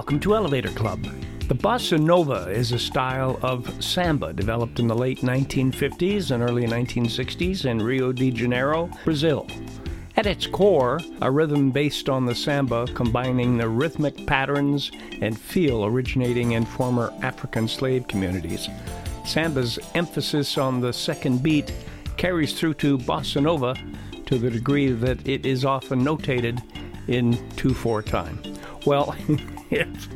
Welcome 0.00 0.18
to 0.18 0.34
Elevator 0.34 0.70
Club. 0.70 1.02
The 1.46 1.54
bossa 1.54 2.00
nova 2.00 2.48
is 2.48 2.72
a 2.72 2.78
style 2.78 3.38
of 3.42 3.84
samba 3.84 4.32
developed 4.32 4.78
in 4.78 4.86
the 4.86 4.94
late 4.94 5.18
1950s 5.18 6.30
and 6.30 6.42
early 6.42 6.66
1960s 6.66 7.66
in 7.66 7.82
Rio 7.82 8.10
de 8.10 8.30
Janeiro, 8.30 8.88
Brazil. 9.04 9.46
At 10.16 10.24
its 10.24 10.46
core, 10.46 11.00
a 11.20 11.30
rhythm 11.30 11.70
based 11.70 12.08
on 12.08 12.24
the 12.24 12.34
samba 12.34 12.86
combining 12.94 13.58
the 13.58 13.68
rhythmic 13.68 14.26
patterns 14.26 14.90
and 15.20 15.38
feel 15.38 15.84
originating 15.84 16.52
in 16.52 16.64
former 16.64 17.12
African 17.20 17.68
slave 17.68 18.08
communities. 18.08 18.70
Samba's 19.26 19.78
emphasis 19.94 20.56
on 20.56 20.80
the 20.80 20.94
second 20.94 21.42
beat 21.42 21.74
carries 22.16 22.58
through 22.58 22.74
to 22.74 22.96
bossa 22.96 23.42
nova 23.42 23.74
to 24.24 24.38
the 24.38 24.50
degree 24.50 24.92
that 24.92 25.28
it 25.28 25.44
is 25.44 25.66
often 25.66 26.02
notated 26.02 26.58
in 27.06 27.36
2 27.56 27.74
4 27.74 28.02
time. 28.02 28.40
Well, 28.86 29.14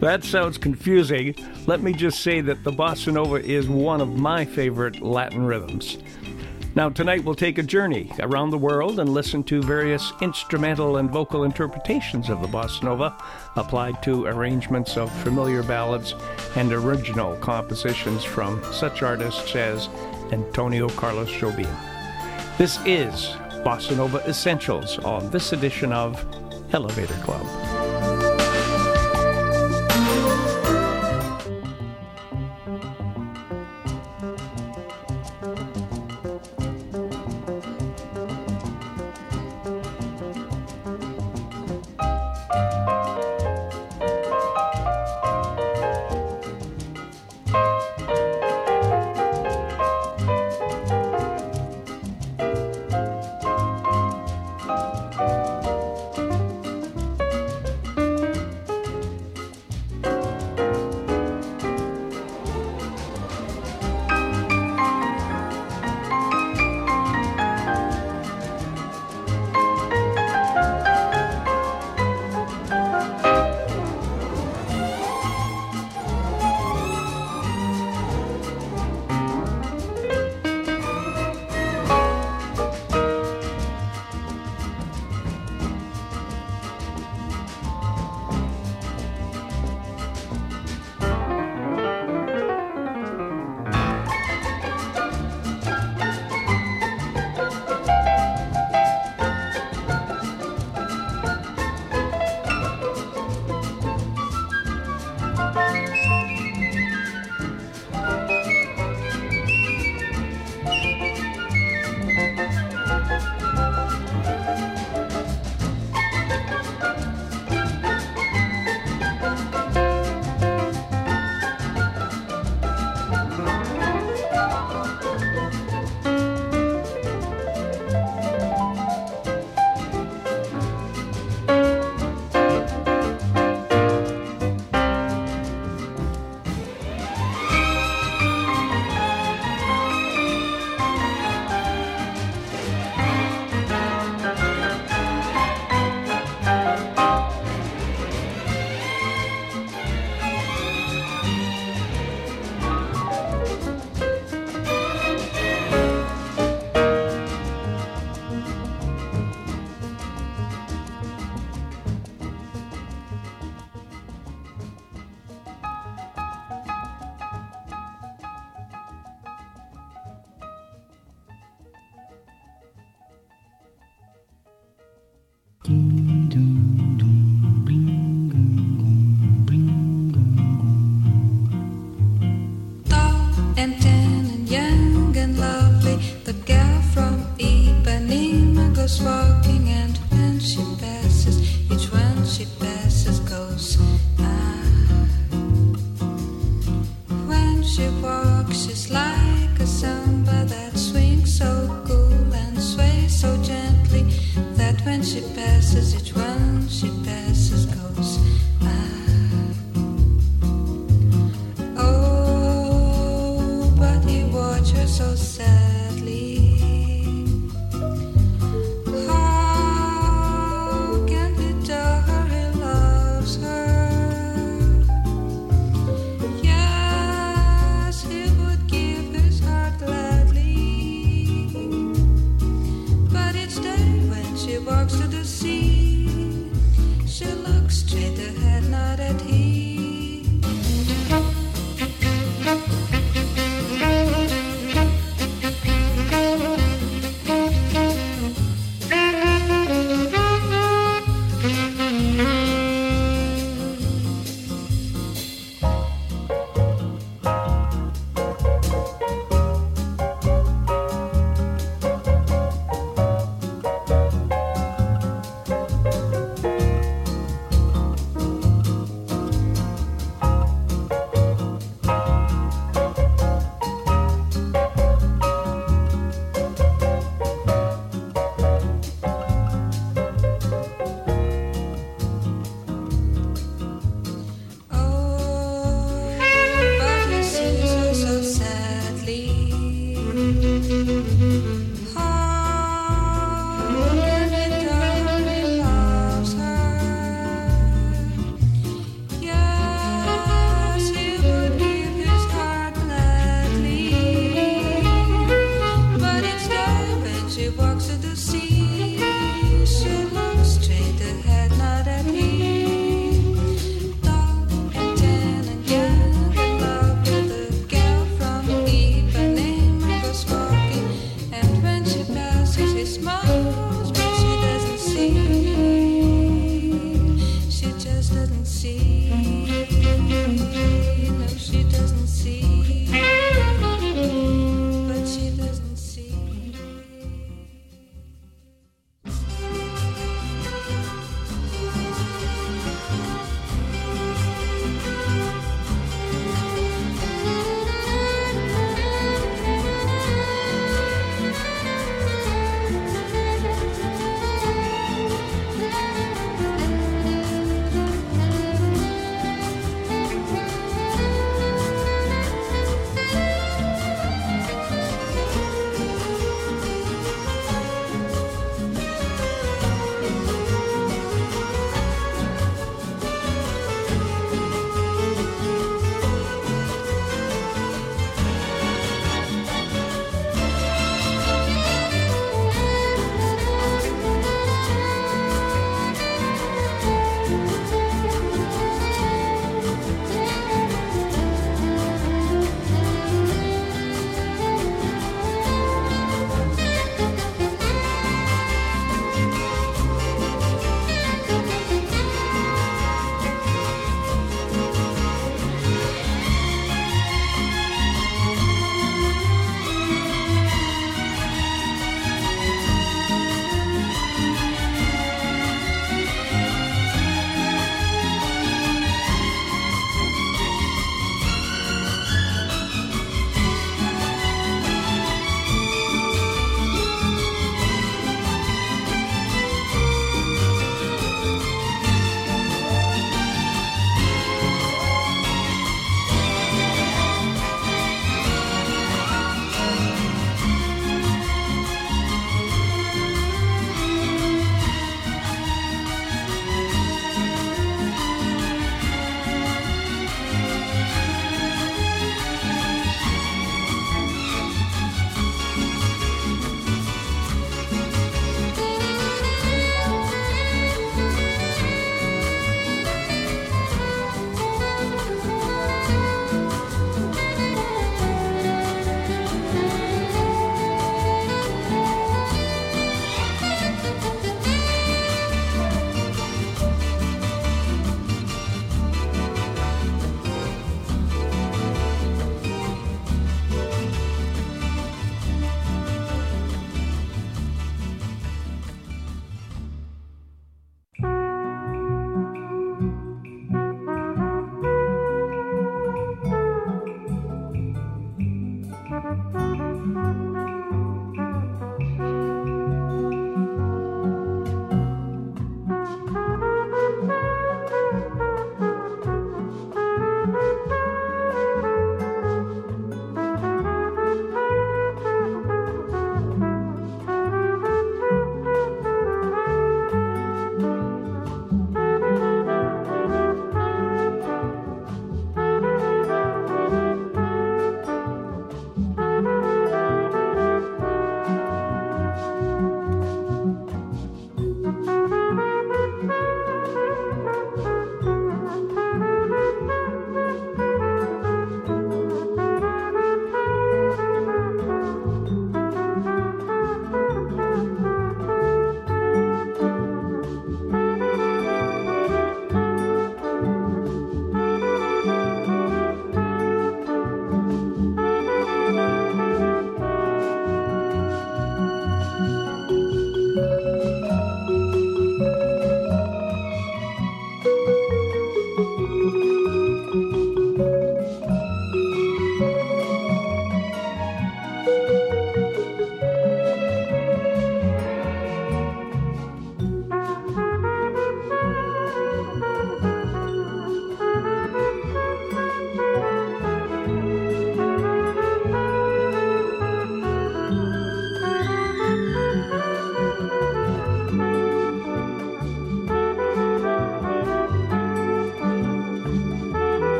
that 0.00 0.24
sounds 0.24 0.58
confusing, 0.58 1.34
let 1.66 1.80
me 1.80 1.92
just 1.92 2.22
say 2.22 2.40
that 2.40 2.64
the 2.64 2.72
bossa 2.72 3.12
nova 3.12 3.36
is 3.36 3.68
one 3.68 4.00
of 4.00 4.18
my 4.18 4.44
favorite 4.44 5.00
Latin 5.00 5.44
rhythms. 5.44 5.98
Now, 6.76 6.88
tonight 6.88 7.22
we'll 7.22 7.36
take 7.36 7.58
a 7.58 7.62
journey 7.62 8.10
around 8.18 8.50
the 8.50 8.58
world 8.58 8.98
and 8.98 9.08
listen 9.08 9.44
to 9.44 9.62
various 9.62 10.12
instrumental 10.20 10.96
and 10.96 11.08
vocal 11.08 11.44
interpretations 11.44 12.30
of 12.30 12.42
the 12.42 12.48
bossa 12.48 12.82
nova 12.82 13.16
applied 13.54 14.02
to 14.02 14.26
arrangements 14.26 14.96
of 14.96 15.12
familiar 15.22 15.62
ballads 15.62 16.14
and 16.56 16.72
original 16.72 17.36
compositions 17.36 18.24
from 18.24 18.60
such 18.72 19.04
artists 19.04 19.54
as 19.54 19.88
Antonio 20.32 20.88
Carlos 20.88 21.30
Jobim. 21.30 21.72
This 22.58 22.78
is 22.84 23.36
Bossa 23.64 23.96
Nova 23.96 24.18
Essentials 24.28 24.98
on 24.98 25.30
this 25.30 25.52
edition 25.52 25.92
of 25.92 26.24
Elevator 26.74 27.14
Club. 27.22 27.73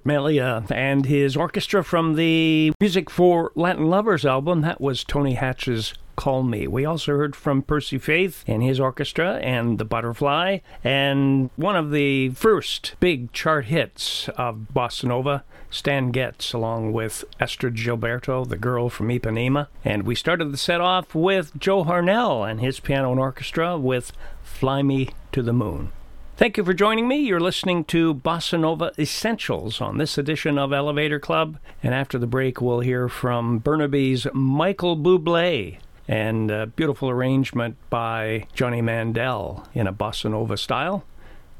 Bert 0.00 0.06
Melia 0.06 0.64
and 0.70 1.06
his 1.06 1.36
orchestra 1.36 1.84
from 1.84 2.14
the 2.14 2.72
Music 2.80 3.10
for 3.10 3.52
Latin 3.54 3.90
Lovers 3.90 4.24
album. 4.24 4.62
That 4.62 4.80
was 4.80 5.04
Tony 5.04 5.34
Hatch's 5.34 5.94
Call 6.16 6.42
Me. 6.42 6.66
We 6.66 6.84
also 6.84 7.12
heard 7.16 7.36
from 7.36 7.62
Percy 7.62 7.98
Faith 7.98 8.44
and 8.46 8.62
his 8.62 8.80
orchestra 8.80 9.34
and 9.36 9.78
The 9.78 9.84
Butterfly, 9.84 10.58
and 10.82 11.50
one 11.56 11.76
of 11.76 11.90
the 11.90 12.30
first 12.30 12.94
big 13.00 13.32
chart 13.32 13.66
hits 13.66 14.28
of 14.30 14.68
Bossa 14.74 15.04
Nova, 15.04 15.44
Stan 15.70 16.10
Getz, 16.10 16.52
along 16.52 16.92
with 16.92 17.24
Astrud 17.38 17.76
Gilberto, 17.76 18.48
the 18.48 18.56
girl 18.56 18.88
from 18.88 19.08
Ipanema. 19.08 19.68
And 19.84 20.04
we 20.04 20.14
started 20.14 20.52
the 20.52 20.58
set 20.58 20.80
off 20.80 21.14
with 21.14 21.58
Joe 21.58 21.84
Harnell 21.84 22.48
and 22.48 22.60
his 22.60 22.80
piano 22.80 23.10
and 23.10 23.20
orchestra 23.20 23.78
with 23.78 24.12
Fly 24.42 24.82
Me 24.82 25.10
to 25.32 25.42
the 25.42 25.52
Moon. 25.52 25.92
Thank 26.40 26.56
you 26.56 26.64
for 26.64 26.72
joining 26.72 27.06
me. 27.06 27.18
You're 27.18 27.38
listening 27.38 27.84
to 27.84 28.14
Bossa 28.14 28.58
Nova 28.58 28.92
Essentials 28.98 29.82
on 29.82 29.98
this 29.98 30.16
edition 30.16 30.56
of 30.56 30.72
Elevator 30.72 31.20
Club. 31.20 31.58
And 31.82 31.92
after 31.92 32.18
the 32.18 32.26
break, 32.26 32.62
we'll 32.62 32.80
hear 32.80 33.10
from 33.10 33.58
Burnaby's 33.58 34.26
Michael 34.32 34.96
Bublé 34.96 35.76
and 36.08 36.50
a 36.50 36.66
beautiful 36.66 37.10
arrangement 37.10 37.76
by 37.90 38.46
Johnny 38.54 38.80
Mandel 38.80 39.68
in 39.74 39.86
a 39.86 39.92
Bossa 39.92 40.30
Nova 40.30 40.56
style, 40.56 41.04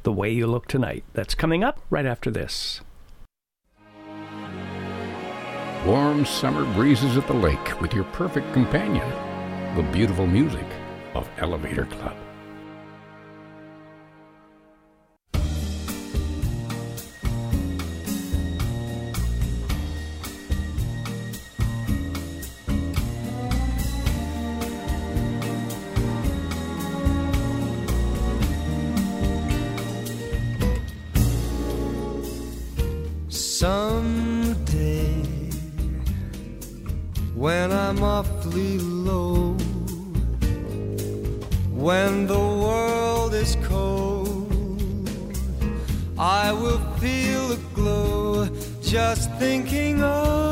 The 0.02 0.12
Way 0.12 0.30
You 0.30 0.46
Look 0.46 0.66
Tonight. 0.66 1.04
That's 1.12 1.34
coming 1.34 1.62
up 1.62 1.78
right 1.90 2.06
after 2.06 2.30
this. 2.30 2.80
Warm 5.84 6.24
summer 6.24 6.64
breezes 6.72 7.18
at 7.18 7.26
the 7.26 7.34
lake 7.34 7.82
with 7.82 7.92
your 7.92 8.04
perfect 8.04 8.50
companion, 8.54 9.06
the 9.76 9.86
beautiful 9.92 10.26
music 10.26 10.64
of 11.14 11.28
Elevator 11.36 11.84
Club. 11.84 12.16
When 41.80 42.26
the 42.26 42.38
world 42.38 43.32
is 43.32 43.56
cold, 43.62 45.08
I 46.18 46.52
will 46.52 46.80
feel 46.98 47.52
a 47.52 47.56
glow. 47.74 48.48
Just 48.82 49.32
thinking 49.38 50.02
of 50.02 50.49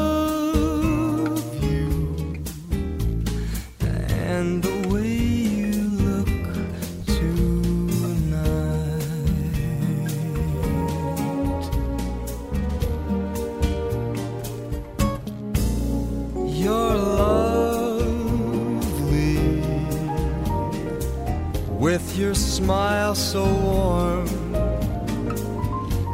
your 22.18 22.34
smile 22.34 23.14
so 23.14 23.44
warm 23.44 24.26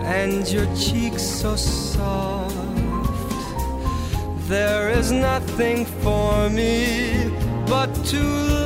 and 0.02 0.46
your 0.52 0.66
cheeks 0.76 1.22
so 1.22 1.56
soft. 1.56 2.54
There 4.46 4.90
is 4.90 5.10
nothing 5.10 5.86
for 5.86 6.50
me 6.50 7.32
but 7.66 7.88
to 8.12 8.63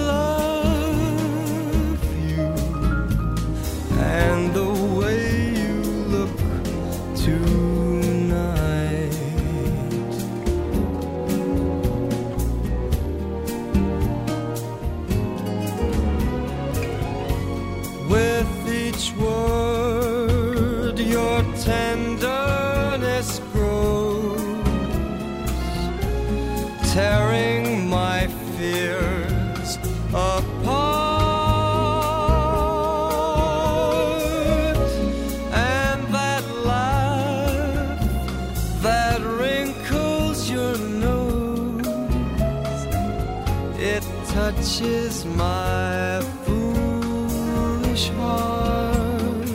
touches 44.79 45.25
my 45.25 46.21
foolish 46.45 48.09
heart. 48.11 49.47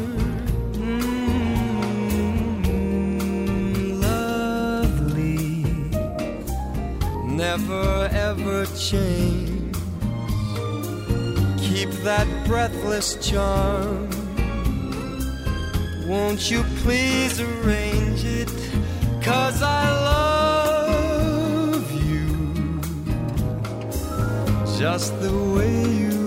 Mm, 0.74 1.22
lovely, 4.02 5.64
never 7.26 8.10
ever 8.12 8.66
change. 8.76 9.78
Keep 11.58 11.90
that 12.04 12.28
breathless 12.46 13.16
charm. 13.26 14.10
Won't 16.06 16.52
you 16.52 16.64
please 16.84 17.40
arrange 17.40 18.26
it? 18.26 18.52
Cause 19.22 19.62
I 19.62 19.90
love 19.90 20.43
just 24.84 25.18
the 25.22 25.32
way 25.56 25.82
you 25.94 26.23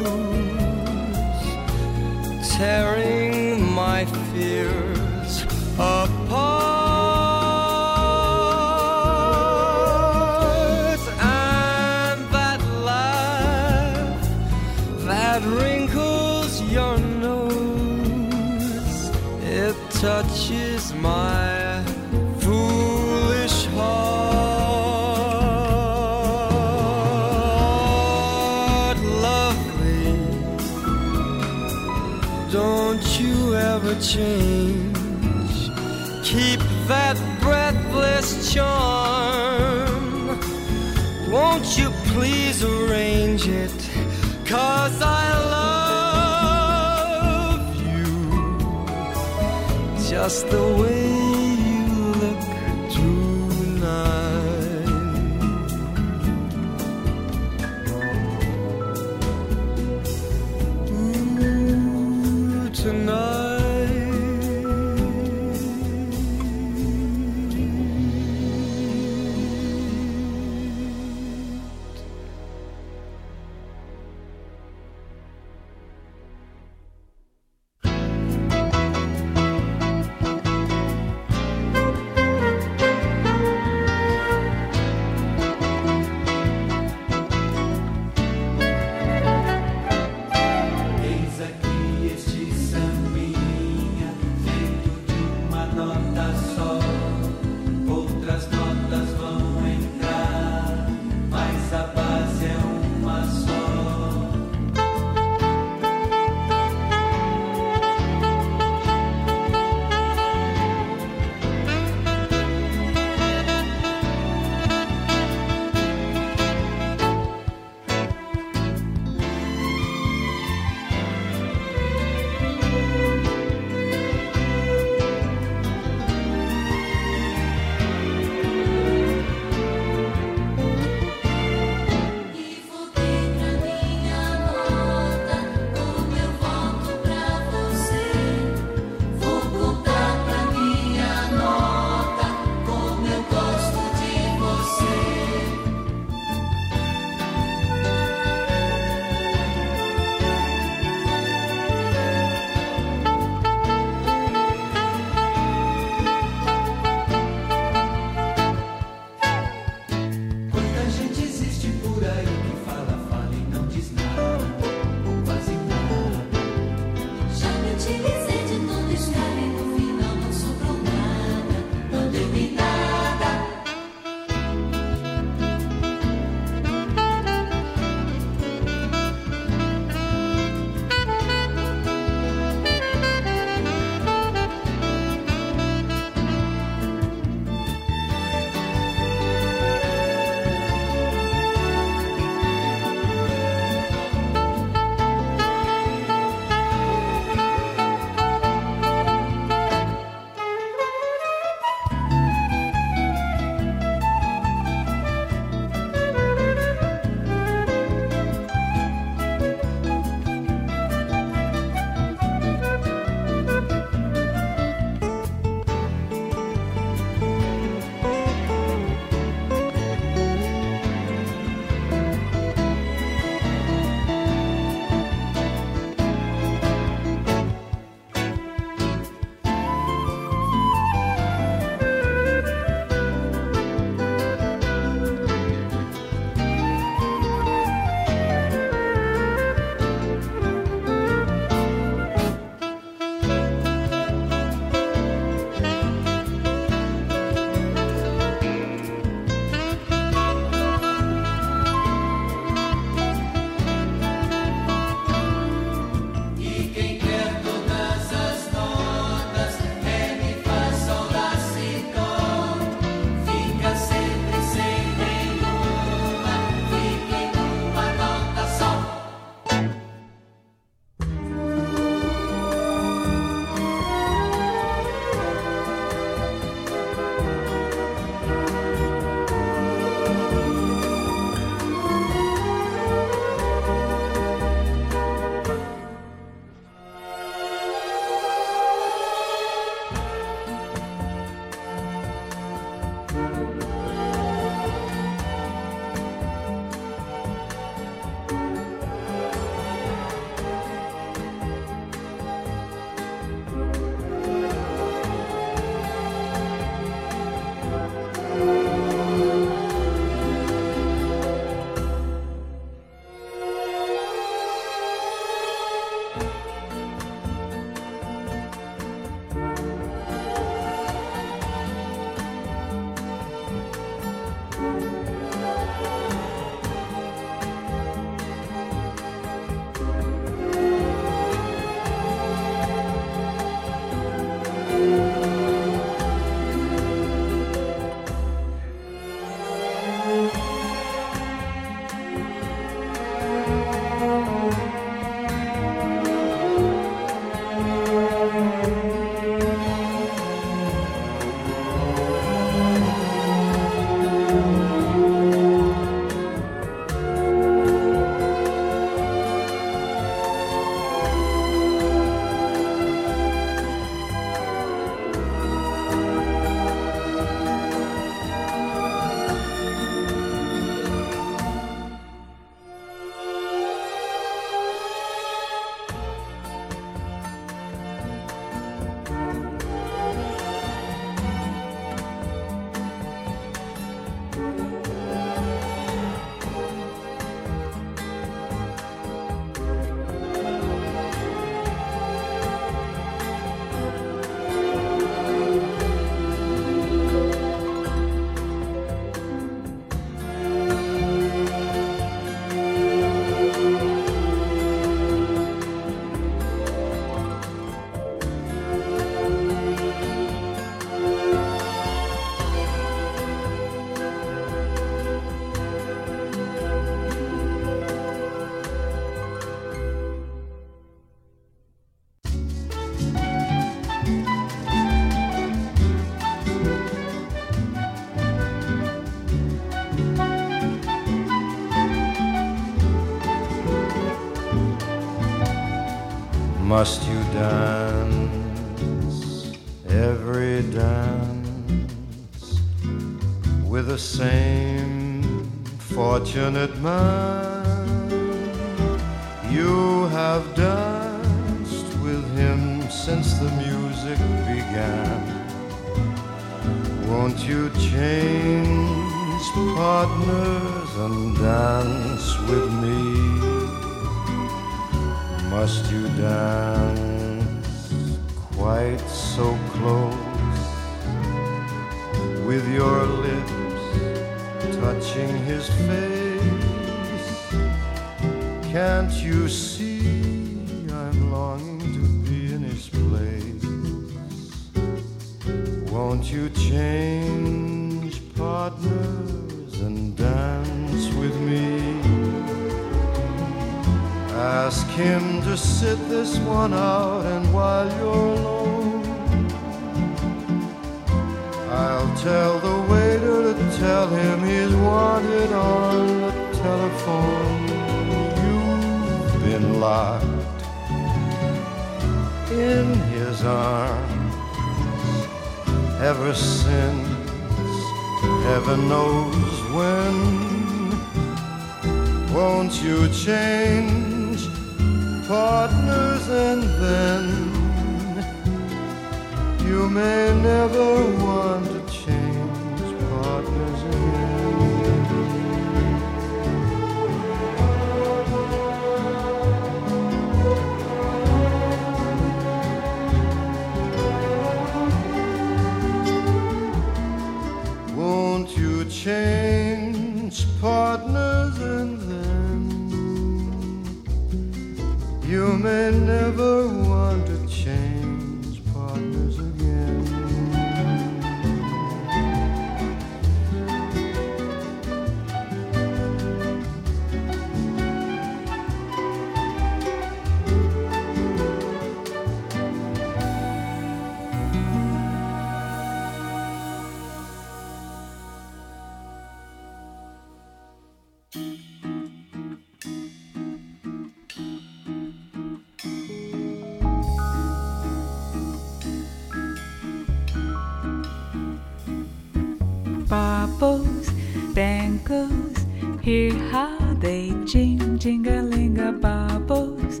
bubbles, 593.12 594.08
bangles. 594.54 595.66
Hear 596.00 596.32
how 596.50 596.78
they 596.94 597.34
jing, 597.44 597.98
jingling 597.98 598.78
a 598.78 598.90
bubbles, 598.90 600.00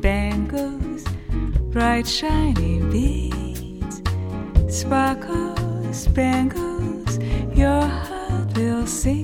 bangles. 0.00 1.02
Bright 1.72 2.06
shining 2.06 2.88
beads, 2.88 4.00
sparkles, 4.68 6.06
bangles. 6.06 7.18
Your 7.52 7.82
heart 7.82 8.56
will 8.56 8.86
sing. 8.86 9.21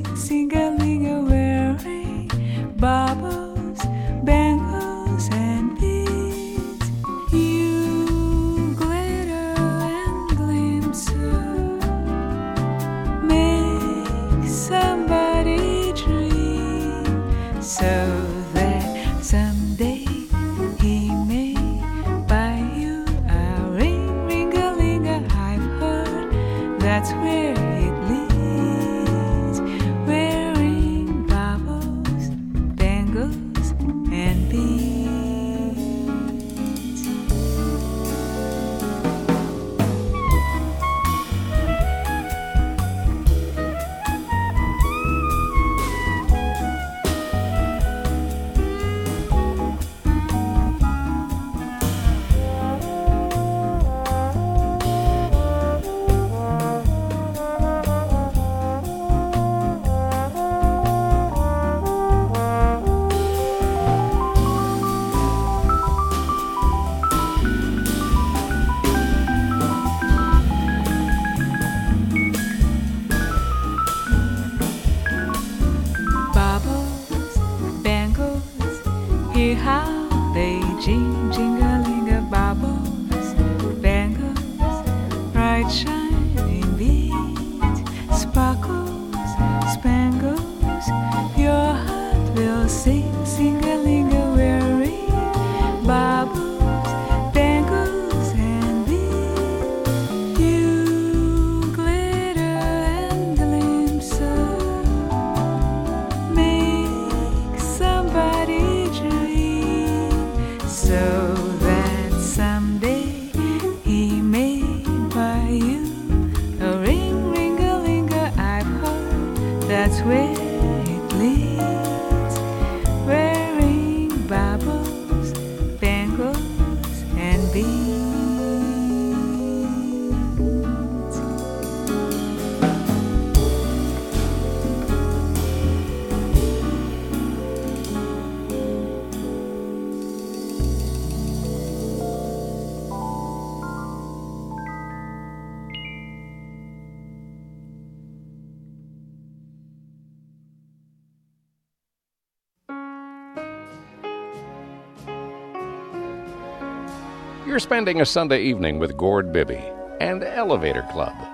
Spending 157.59 158.01
a 158.01 158.07
Sunday 158.07 158.41
evening 158.43 158.79
with 158.79 158.97
Gord 158.97 159.33
Bibby 159.33 159.63
and 160.01 160.23
Elevator 160.23 160.87
Club. 160.91 161.28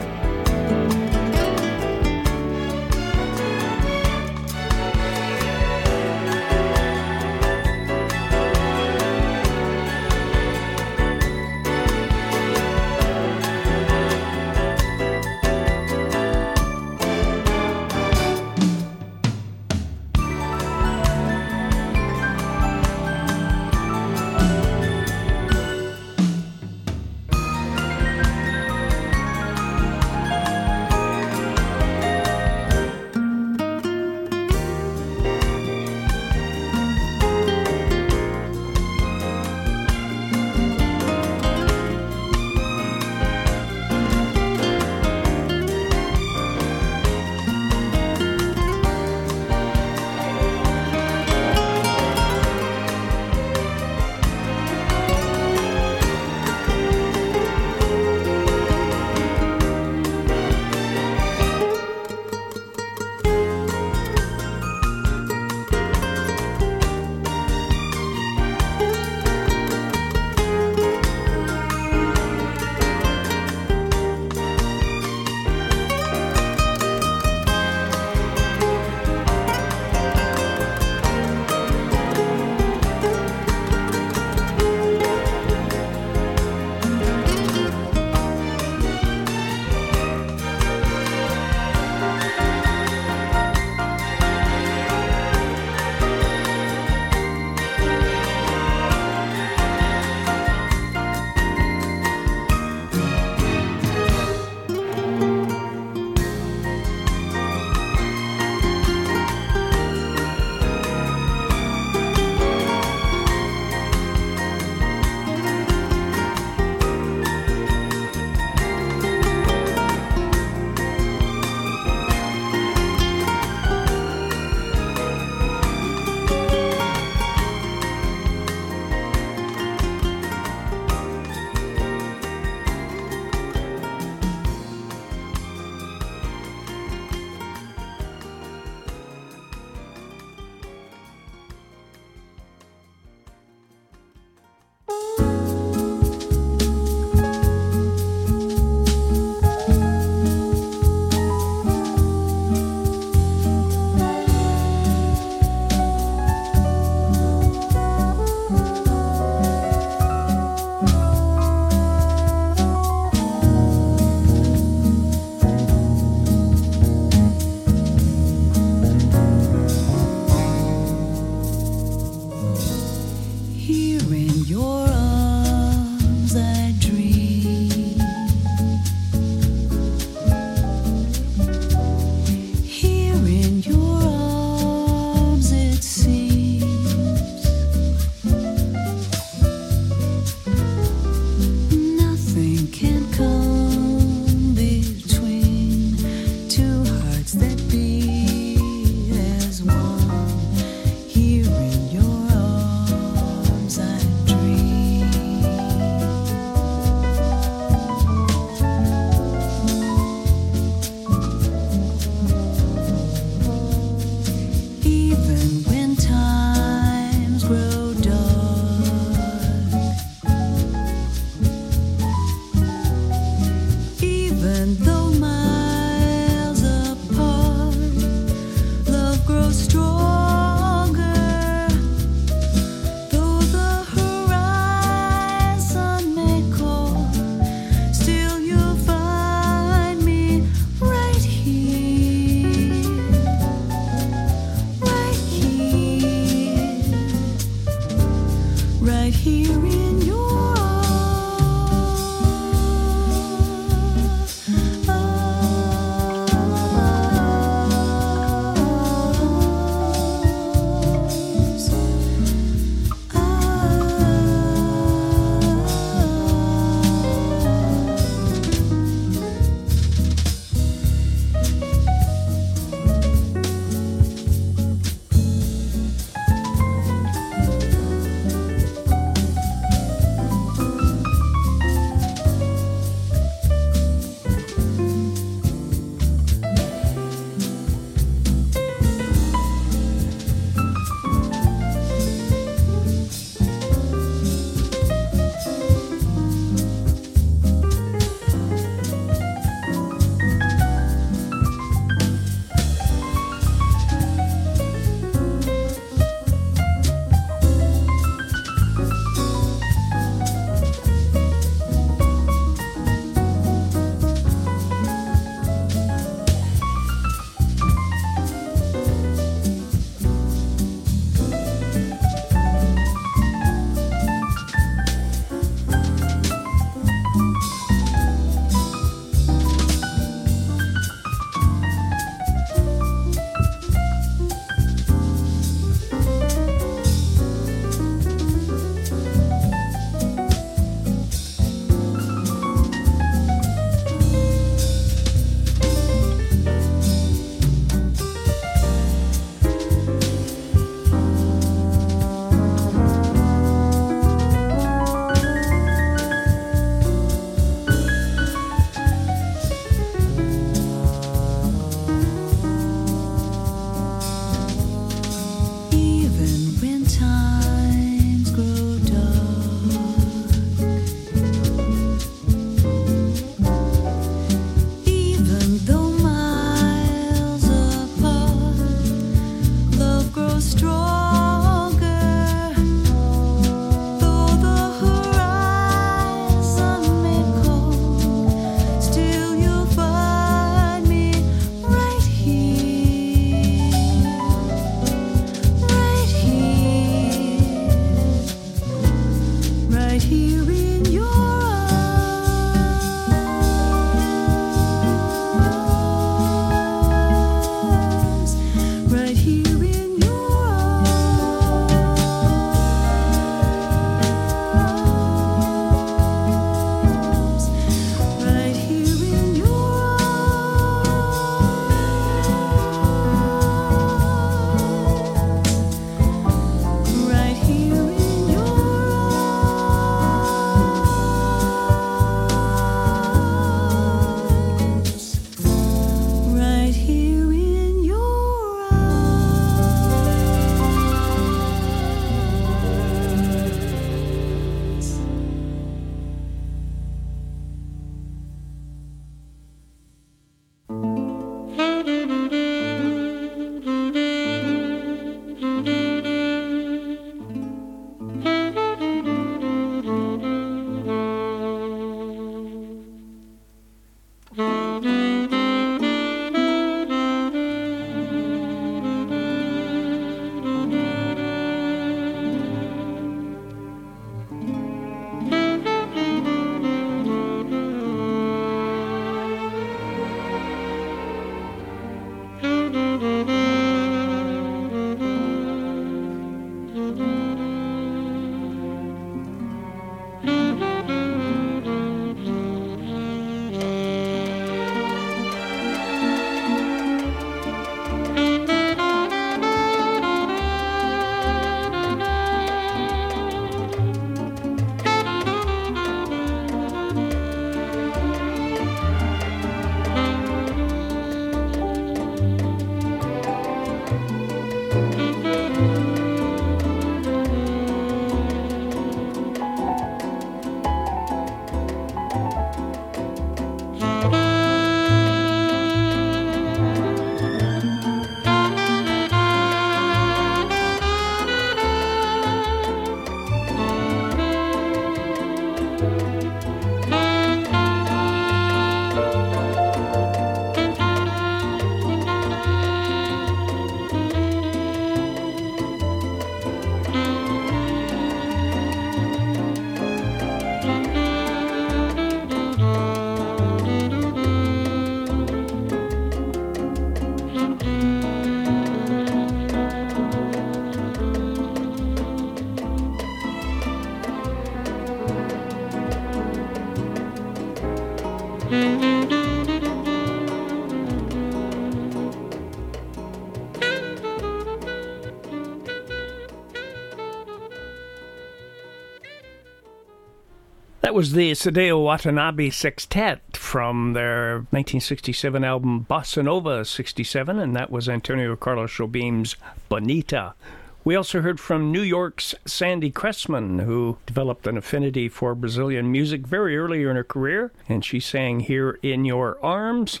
That 580.90 580.96
was 580.96 581.12
the 581.12 581.30
Sadao 581.30 581.84
Watanabe 581.84 582.50
Sextet 582.50 583.36
from 583.36 583.92
their 583.92 584.38
1967 584.50 585.44
album 585.44 585.86
Bossa 585.88 586.24
Nova 586.24 586.64
67, 586.64 587.38
and 587.38 587.54
that 587.54 587.70
was 587.70 587.88
Antonio 587.88 588.34
Carlos 588.34 588.72
Jobim's 588.72 589.36
Bonita. 589.68 590.34
We 590.82 590.96
also 590.96 591.20
heard 591.20 591.38
from 591.38 591.70
New 591.70 591.82
York's 591.82 592.34
Sandy 592.44 592.90
Cressman, 592.90 593.60
who 593.60 593.98
developed 594.04 594.48
an 594.48 594.56
affinity 594.56 595.08
for 595.08 595.36
Brazilian 595.36 595.92
music 595.92 596.26
very 596.26 596.58
early 596.58 596.82
in 596.82 596.96
her 596.96 597.04
career, 597.04 597.52
and 597.68 597.84
she 597.84 598.00
sang 598.00 598.40
Here 598.40 598.76
in 598.82 599.04
Your 599.04 599.38
Arms. 599.44 600.00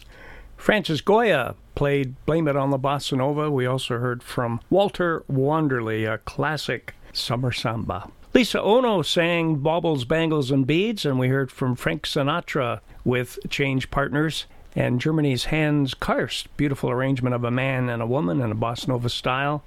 Francis 0.56 1.00
Goya 1.00 1.54
played 1.76 2.16
Blame 2.26 2.48
It 2.48 2.56
on 2.56 2.70
the 2.70 2.80
Bossa 2.80 3.16
Nova. 3.16 3.48
We 3.48 3.64
also 3.64 3.98
heard 3.98 4.24
from 4.24 4.60
Walter 4.70 5.22
Wanderley, 5.30 6.12
a 6.12 6.18
classic 6.18 6.96
summer 7.12 7.52
samba. 7.52 8.10
Lisa 8.32 8.62
Ono 8.62 9.02
sang 9.02 9.56
Baubles, 9.56 10.04
Bangles, 10.04 10.52
and 10.52 10.64
Beads, 10.64 11.04
and 11.04 11.18
we 11.18 11.26
heard 11.26 11.50
from 11.50 11.74
Frank 11.74 12.04
Sinatra 12.04 12.78
with 13.04 13.40
Change 13.48 13.90
Partners. 13.90 14.46
And 14.76 15.00
Germany's 15.00 15.46
Hans 15.46 15.94
Karst, 15.94 16.46
beautiful 16.56 16.90
arrangement 16.90 17.34
of 17.34 17.42
a 17.42 17.50
man 17.50 17.88
and 17.88 18.00
a 18.00 18.06
woman 18.06 18.40
in 18.40 18.52
a 18.52 18.54
bossa 18.54 18.86
nova 18.86 19.08
style. 19.08 19.64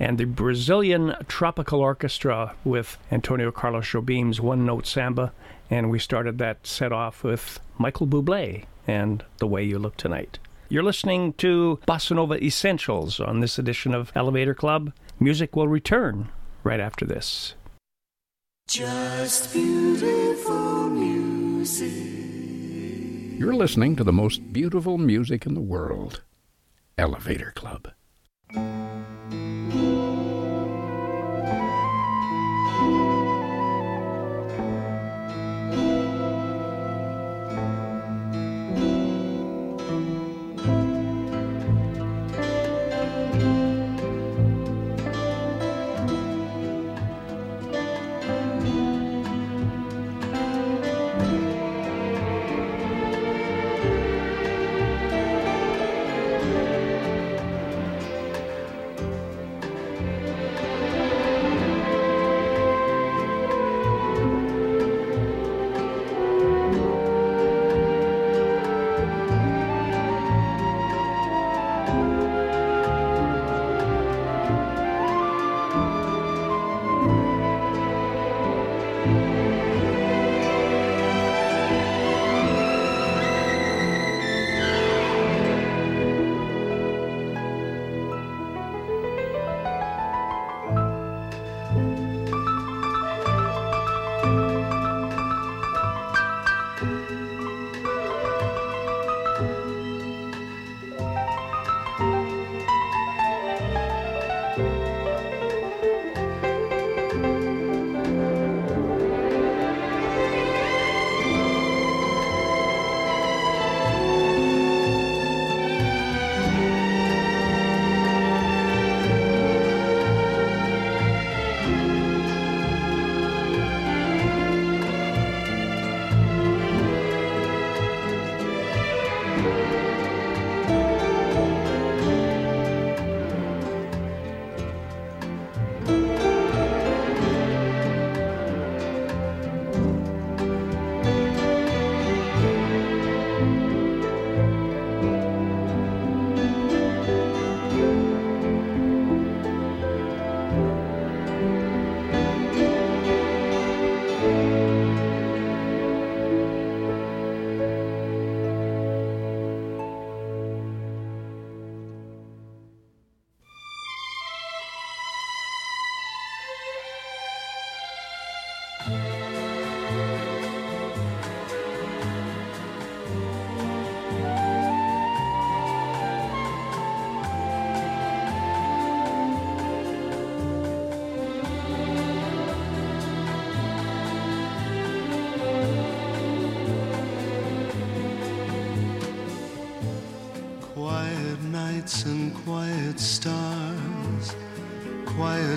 And 0.00 0.16
the 0.16 0.24
Brazilian 0.24 1.14
Tropical 1.28 1.80
Orchestra 1.80 2.54
with 2.64 2.96
Antonio 3.12 3.52
Carlos 3.52 3.84
Jobim's 3.84 4.40
One 4.40 4.64
Note 4.64 4.86
Samba. 4.86 5.34
And 5.68 5.90
we 5.90 5.98
started 5.98 6.38
that 6.38 6.66
set 6.66 6.92
off 6.92 7.22
with 7.22 7.60
Michael 7.76 8.06
Bublé 8.06 8.64
and 8.86 9.22
The 9.40 9.46
Way 9.46 9.64
You 9.64 9.78
Look 9.78 9.98
Tonight. 9.98 10.38
You're 10.70 10.82
listening 10.82 11.34
to 11.34 11.80
Bossa 11.86 12.16
Nova 12.16 12.42
Essentials 12.42 13.20
on 13.20 13.40
this 13.40 13.58
edition 13.58 13.92
of 13.92 14.10
Elevator 14.14 14.54
Club. 14.54 14.94
Music 15.20 15.54
will 15.54 15.68
return 15.68 16.30
right 16.64 16.80
after 16.80 17.04
this. 17.04 17.55
Just 18.68 19.52
beautiful 19.52 20.90
music. 20.90 21.92
You're 23.38 23.54
listening 23.54 23.94
to 23.94 24.02
the 24.02 24.12
most 24.12 24.52
beautiful 24.52 24.98
music 24.98 25.46
in 25.46 25.54
the 25.54 25.60
world 25.60 26.22
Elevator 26.98 27.52
Club. 27.54 27.92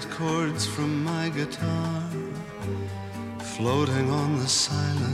Chords 0.06 0.66
from 0.66 1.04
my 1.04 1.30
guitar, 1.30 2.04
floating 3.40 4.10
on 4.10 4.38
the 4.38 4.48
silence 4.48 5.09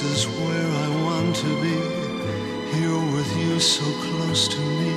This 0.00 0.24
is 0.24 0.28
where 0.28 0.70
I 0.84 0.88
want 1.04 1.36
to 1.36 1.52
be, 1.60 1.76
here 2.72 3.00
with 3.14 3.36
you 3.36 3.60
so 3.60 3.84
close 4.06 4.48
to 4.48 4.58
me. 4.58 4.94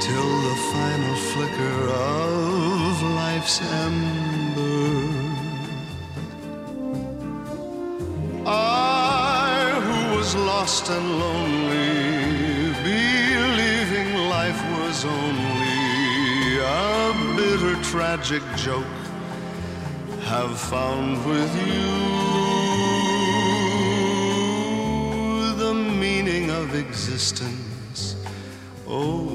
Till 0.00 0.30
the 0.48 0.56
final 0.72 1.14
flicker 1.30 1.78
of 1.90 3.02
life's 3.02 3.60
ember. 3.84 5.12
I 8.46 9.78
who 9.84 10.16
was 10.16 10.34
lost 10.34 10.88
and 10.88 11.18
lonely, 11.20 12.72
believing 12.82 14.08
life 14.30 14.60
was 14.78 15.04
only 15.04 16.60
a 16.60 17.36
bitter 17.36 17.76
tragic 17.82 18.42
joke 18.56 18.96
have 20.24 20.58
found 20.58 21.26
with 21.26 21.52
you 21.68 22.27
existence. 26.88 28.16
Oh, 28.86 29.27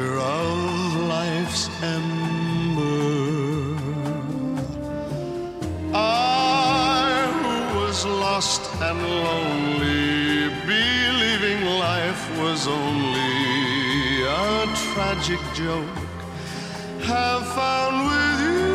flicker 0.00 0.18
of 0.18 0.94
life's 1.08 1.68
ember. 1.82 2.10
I 5.94 7.26
who 7.42 7.80
was 7.80 8.04
lost 8.06 8.62
and 8.80 9.02
lonely, 9.02 10.48
believing 10.66 11.64
life 11.78 12.22
was 12.38 12.66
only 12.66 14.22
a 14.22 14.66
tragic 14.92 15.40
joke 15.54 15.86
have 17.02 17.46
found 17.54 18.06
with 18.06 18.40
you 18.40 18.69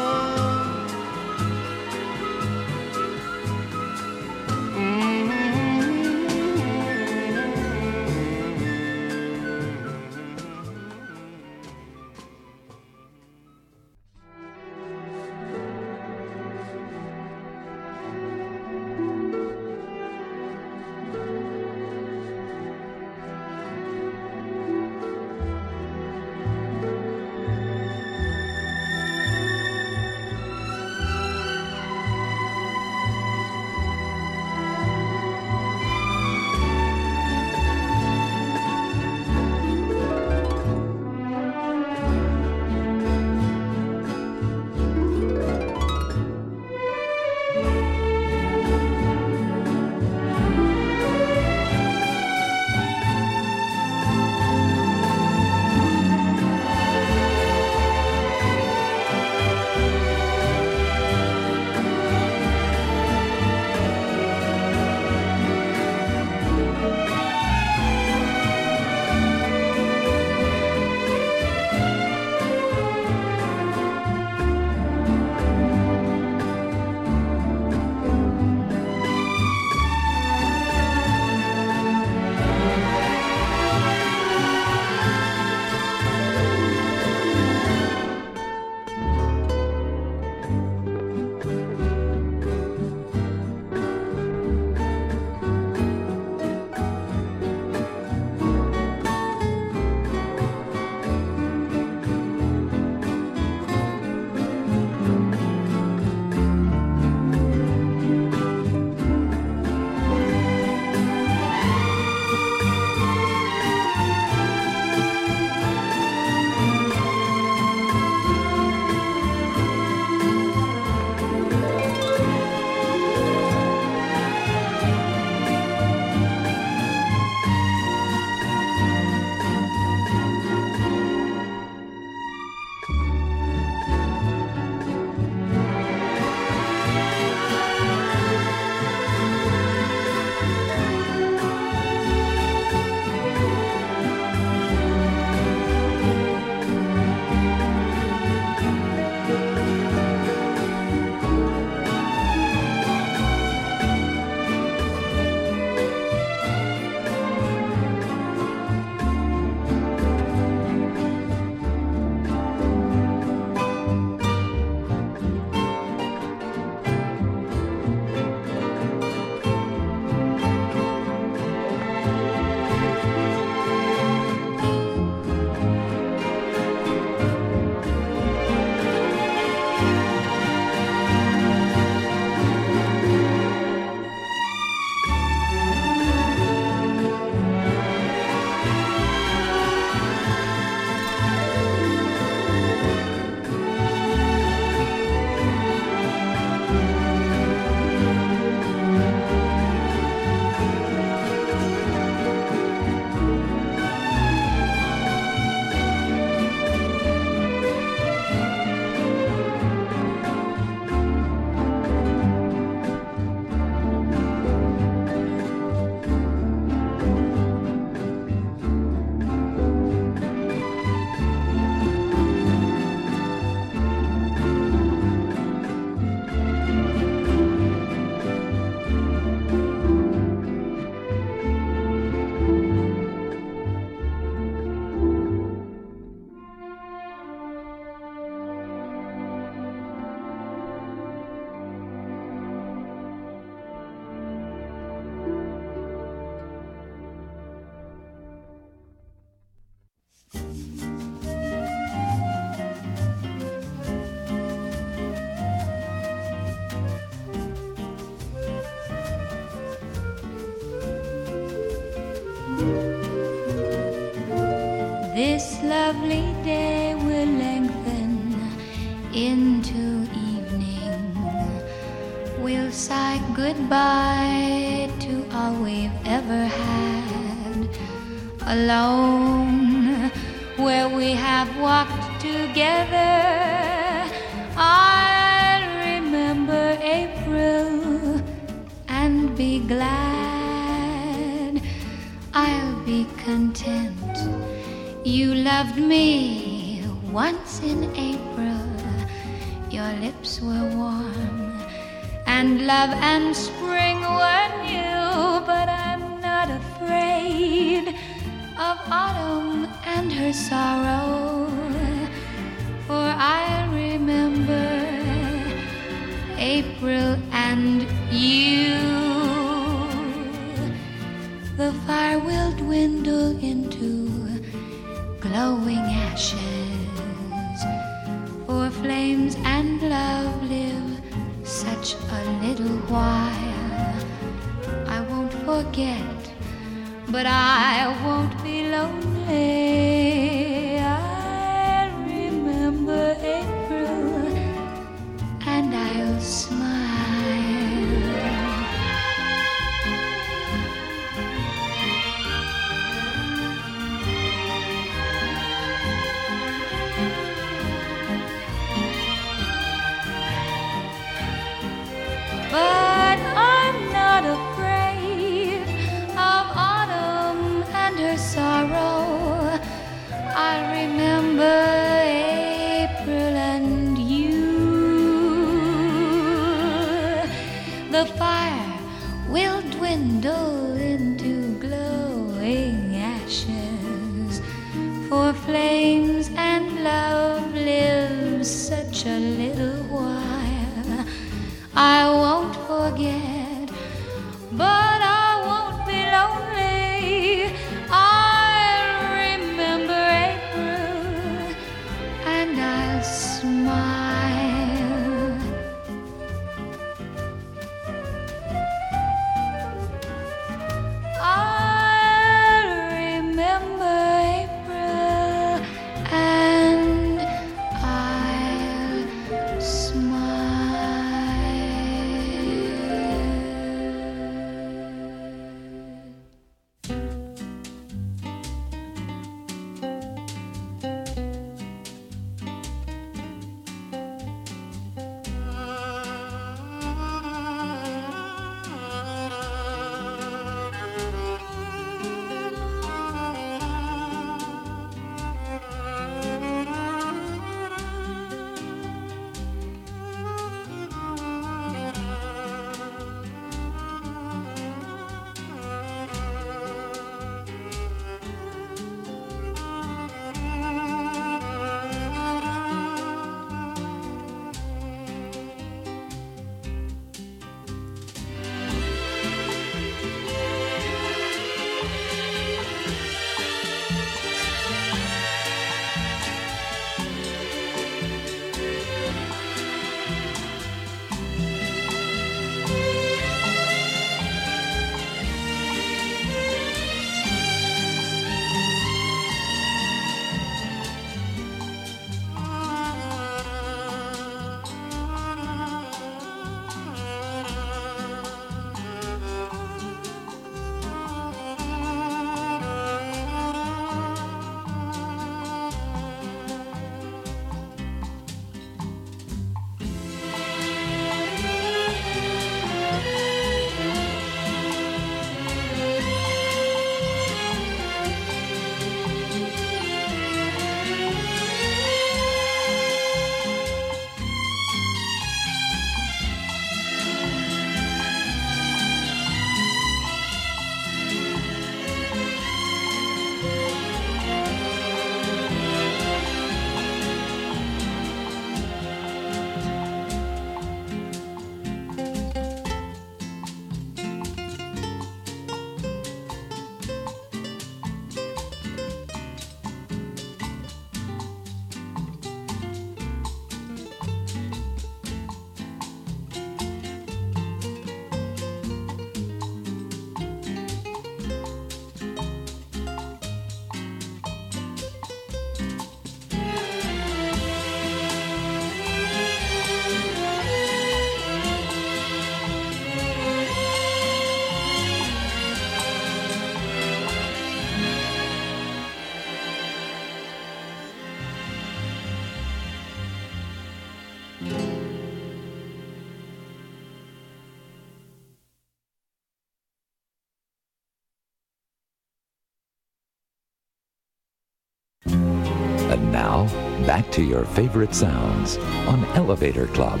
back 596.96 597.10
to 597.12 597.22
your 597.22 597.44
favorite 597.44 597.94
sounds 597.94 598.56
on 598.88 599.04
Elevator 599.16 599.66
Club. 599.66 600.00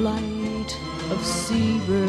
Flight 0.00 0.78
of 1.10 1.22
seabirds, 1.22 1.99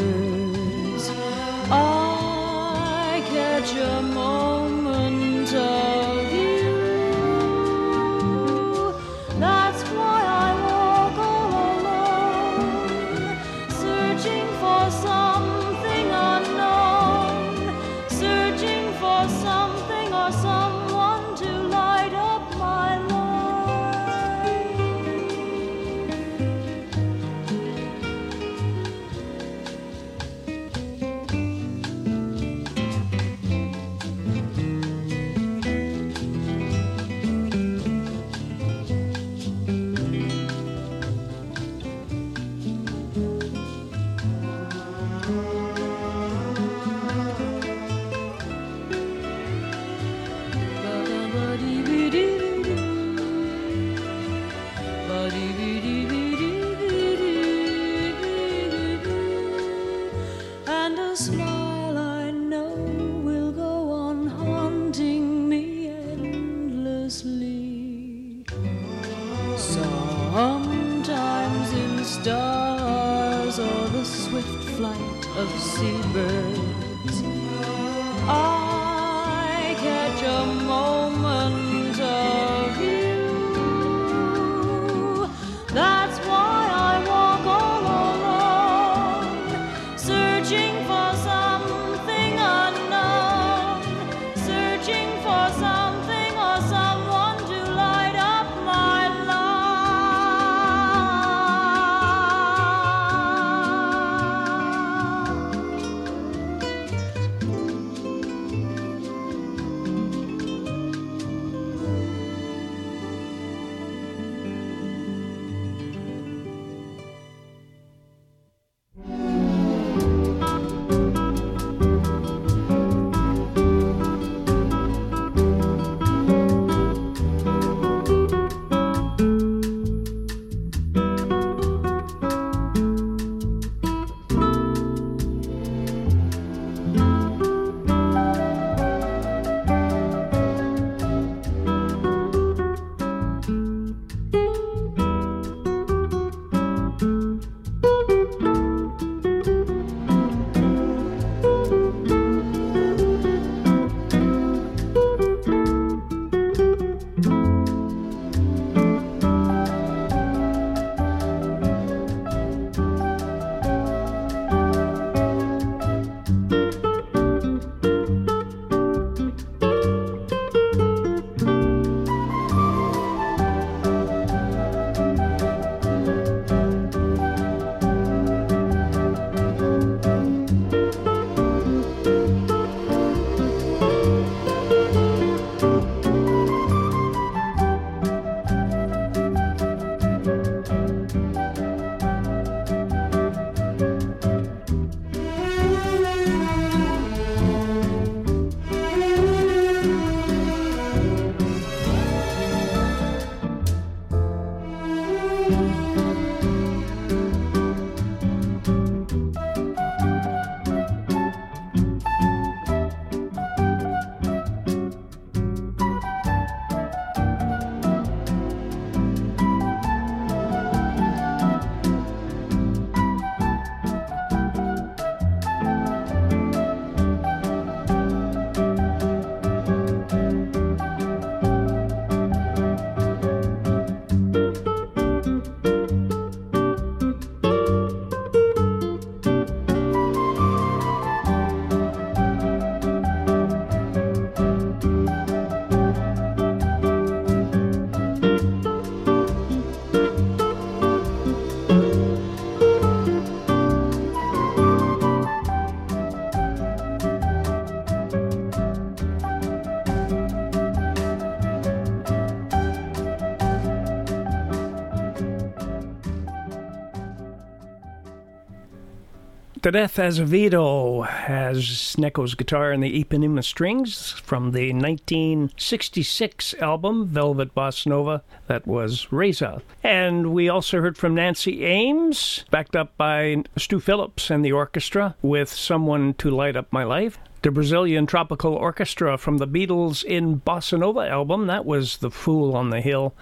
To 269.62 269.70
Death 269.70 270.00
Azevedo 270.00 271.02
has 271.02 271.68
Snecco's 271.68 272.34
guitar 272.34 272.72
and 272.72 272.82
the 272.82 273.04
Ipanema 273.04 273.44
strings 273.44 274.10
from 274.14 274.54
the 274.54 274.74
1966 274.74 276.56
album 276.56 277.06
Velvet 277.06 277.54
Bossa 277.54 277.86
Nova. 277.86 278.24
That 278.48 278.66
was 278.66 279.12
Reza. 279.12 279.62
And 279.84 280.34
we 280.34 280.50
also 280.50 280.82
heard 280.82 280.98
from 280.98 281.14
Nancy 281.14 281.64
Ames, 281.64 282.44
backed 282.50 282.76
up 282.76 282.98
by 282.98 283.44
Stu 283.56 283.80
Phillips 283.80 284.32
and 284.32 284.44
the 284.44 284.52
orchestra 284.52 285.16
with 285.22 285.50
Someone 285.50 286.16
to 286.16 286.32
Light 286.32 286.56
Up 286.56 286.74
My 286.74 286.84
Life. 286.84 287.20
The 287.44 287.52
Brazilian 287.52 288.08
Tropical 288.08 288.56
Orchestra 288.56 289.16
from 289.20 289.38
the 289.38 289.48
Beatles 289.48 290.04
in 290.04 290.42
Bossa 290.42 290.80
Nova 290.80 291.08
album. 291.08 291.46
That 291.46 291.66
was 291.66 291.98
The 291.98 292.10
Fool 292.10 292.56
on 292.56 292.72
the 292.72 292.82
Hill. 292.82 293.14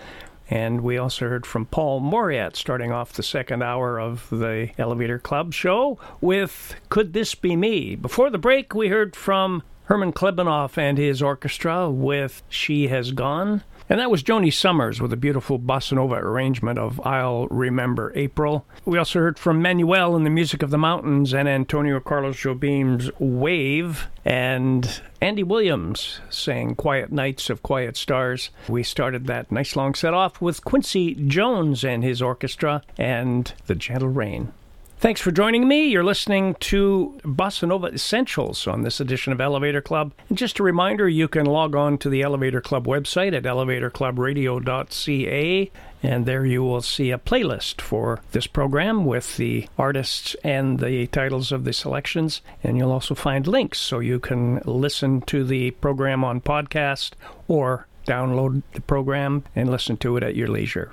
And 0.49 0.81
we 0.81 0.97
also 0.97 1.29
heard 1.29 1.45
from 1.45 1.67
Paul 1.67 1.99
Mauriat 1.99 2.55
starting 2.55 2.91
off 2.91 3.13
the 3.13 3.21
second 3.23 3.61
hour 3.61 3.99
of 3.99 4.27
the 4.31 4.71
Elevator 4.79 5.19
Club 5.19 5.53
show 5.53 5.99
with 6.21 6.75
Could 6.89 7.13
This 7.13 7.35
Be 7.35 7.55
Me? 7.55 7.95
Before 7.95 8.31
the 8.31 8.39
break, 8.39 8.73
we 8.73 8.87
heard 8.87 9.15
from 9.15 9.61
Herman 9.85 10.11
Clebanoff 10.11 10.77
and 10.77 10.97
his 10.97 11.21
orchestra 11.21 11.89
with 11.89 12.41
She 12.49 12.87
Has 12.87 13.11
Gone. 13.11 13.63
And 13.89 13.99
that 13.99 14.11
was 14.11 14.21
Joanie 14.21 14.51
Sommers 14.51 15.01
with 15.01 15.11
a 15.11 15.17
beautiful 15.17 15.57
bossa 15.57 15.93
nova 15.93 16.13
arrangement 16.13 16.77
of 16.77 17.01
I'll 17.03 17.47
Remember 17.47 18.11
April. 18.13 18.63
We 18.85 18.99
also 18.99 19.17
heard 19.17 19.39
from 19.39 19.63
Manuel 19.63 20.15
in 20.15 20.23
the 20.23 20.29
Music 20.29 20.61
of 20.61 20.69
the 20.69 20.77
Mountains 20.77 21.33
and 21.33 21.49
Antonio 21.49 21.99
Carlos 21.99 22.37
Jobim's 22.37 23.09
Wave 23.17 24.07
and 24.23 25.01
Andy 25.21 25.41
Williams 25.41 26.19
sang 26.29 26.75
Quiet 26.75 27.11
Nights 27.11 27.49
of 27.49 27.63
Quiet 27.63 27.97
Stars. 27.97 28.51
We 28.67 28.83
started 28.83 29.25
that 29.25 29.51
nice 29.51 29.75
long 29.75 29.95
set 29.95 30.13
off 30.13 30.39
with 30.39 30.63
Quincy 30.63 31.15
Jones 31.15 31.83
and 31.83 32.03
his 32.03 32.21
orchestra 32.21 32.83
and 32.95 33.51
The 33.65 33.73
Gentle 33.73 34.09
Rain. 34.09 34.53
Thanks 34.99 35.19
for 35.21 35.31
joining 35.31 35.65
me. 35.65 35.87
You're 35.87 36.03
listening 36.03 36.55
to 36.55 37.17
Bossa 37.23 37.65
Nova 37.65 37.87
Essentials 37.87 38.67
on 38.67 38.81
this 38.81 38.99
edition 38.99 39.31
of 39.31 39.39
Elevator 39.39 39.81
Club. 39.81 40.11
And 40.27 40.37
just 40.37 40.59
a 40.59 40.63
reminder, 40.63 41.07
you 41.07 41.29
can 41.29 41.45
log 41.45 41.73
on 41.73 41.97
to 41.99 42.09
the 42.09 42.21
Elevator 42.21 42.59
Club 42.59 42.85
website 42.85 43.33
at 43.33 43.43
elevatorclubradio.ca, 43.43 45.71
and 46.03 46.25
there 46.25 46.45
you 46.45 46.63
will 46.63 46.81
see 46.81 47.11
a 47.11 47.17
playlist 47.17 47.79
for 47.79 48.19
this 48.33 48.45
program 48.45 49.05
with 49.05 49.37
the 49.37 49.69
artists 49.77 50.35
and 50.43 50.79
the 50.79 51.07
titles 51.07 51.53
of 51.53 51.63
the 51.63 51.71
selections. 51.71 52.41
And 52.61 52.77
you'll 52.77 52.91
also 52.91 53.15
find 53.15 53.47
links 53.47 53.79
so 53.79 53.99
you 53.99 54.19
can 54.19 54.57
listen 54.65 55.21
to 55.21 55.45
the 55.45 55.71
program 55.71 56.25
on 56.25 56.41
podcast 56.41 57.11
or 57.47 57.87
download 58.05 58.63
the 58.73 58.81
program 58.81 59.45
and 59.55 59.71
listen 59.71 59.95
to 59.95 60.17
it 60.17 60.23
at 60.23 60.35
your 60.35 60.49
leisure. 60.49 60.91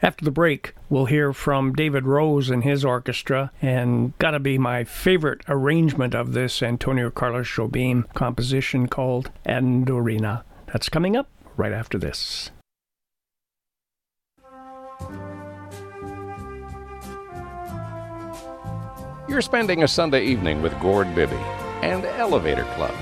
After 0.00 0.24
the 0.24 0.30
break, 0.30 0.74
we'll 0.90 1.06
hear 1.06 1.32
from 1.32 1.72
David 1.72 2.04
Rose 2.04 2.50
and 2.50 2.64
his 2.64 2.84
orchestra, 2.84 3.50
and 3.60 4.16
gotta 4.18 4.38
be 4.38 4.58
my 4.58 4.84
favorite 4.84 5.42
arrangement 5.48 6.14
of 6.14 6.32
this 6.32 6.62
Antonio 6.62 7.10
Carlos 7.10 7.48
Jobim 7.48 8.12
composition 8.14 8.88
called 8.88 9.30
Andorinha. 9.46 10.42
That's 10.66 10.88
coming 10.88 11.16
up 11.16 11.28
right 11.56 11.72
after 11.72 11.98
this. 11.98 12.50
You're 19.28 19.42
spending 19.42 19.82
a 19.82 19.88
Sunday 19.88 20.24
evening 20.24 20.62
with 20.62 20.78
Gord 20.80 21.14
Bibby 21.14 21.36
and 21.82 22.04
Elevator 22.04 22.64
Club. 22.76 22.94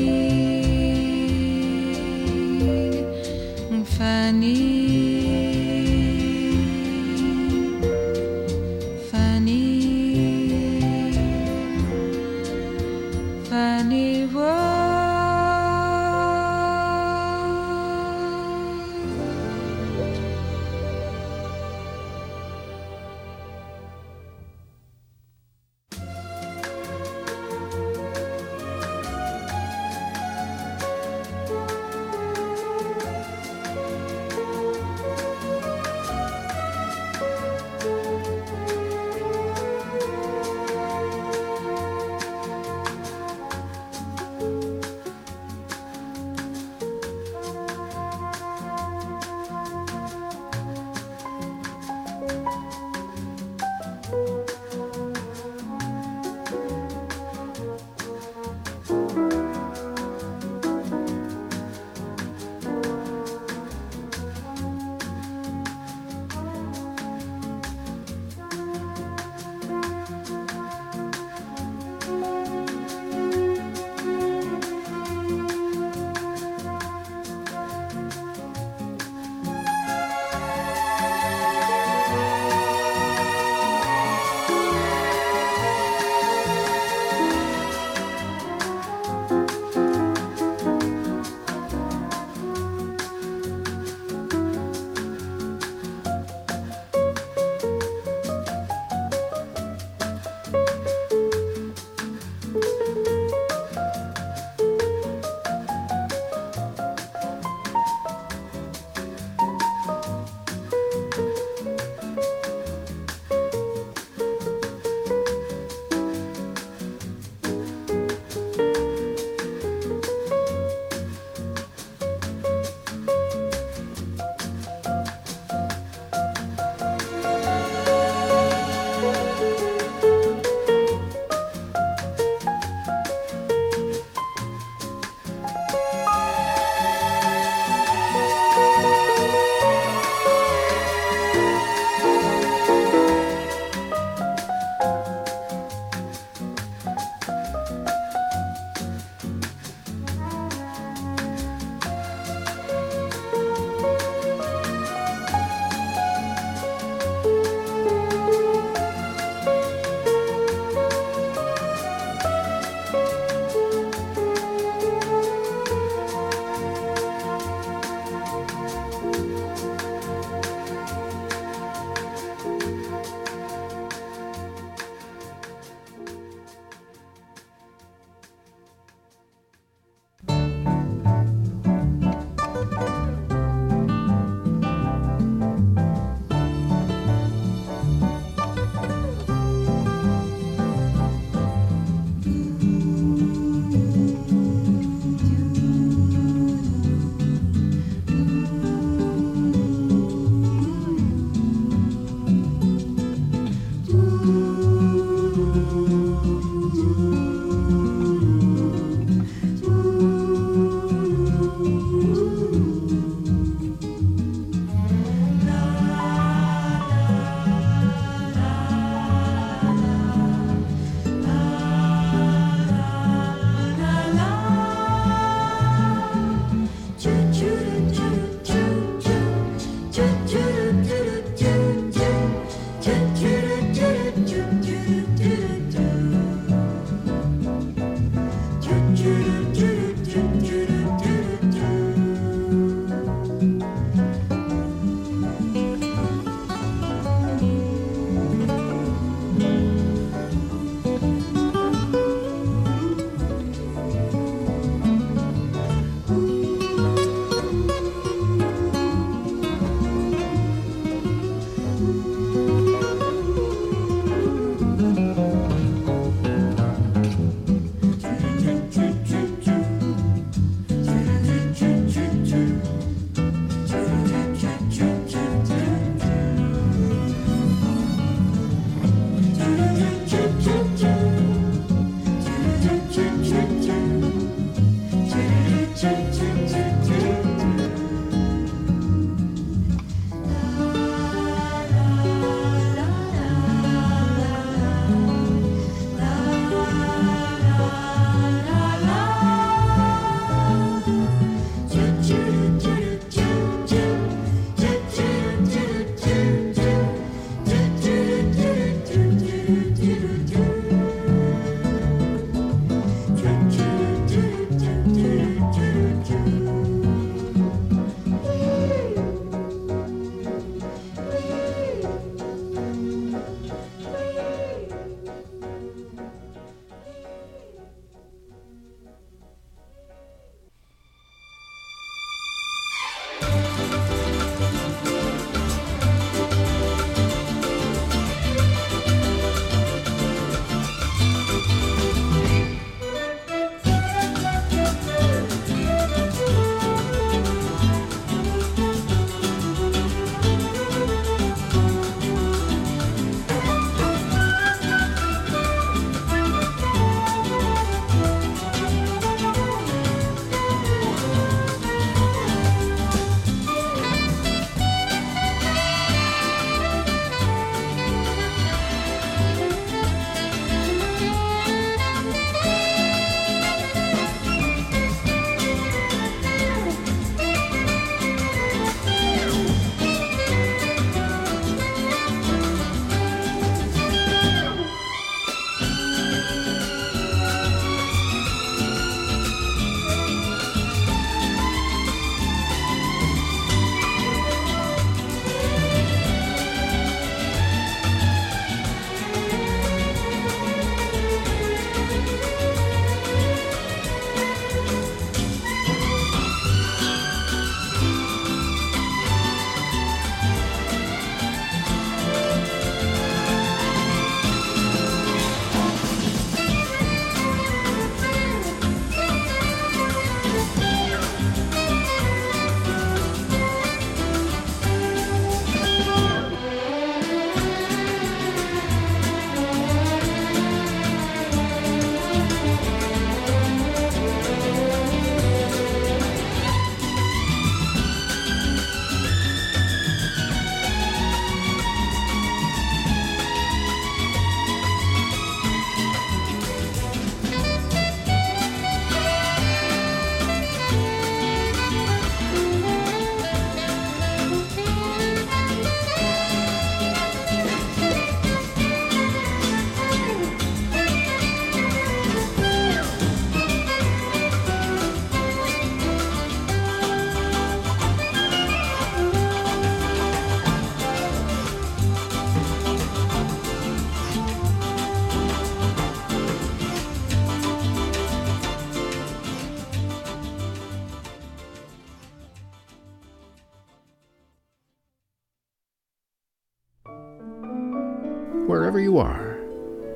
you 488.93 488.99
are, 488.99 489.39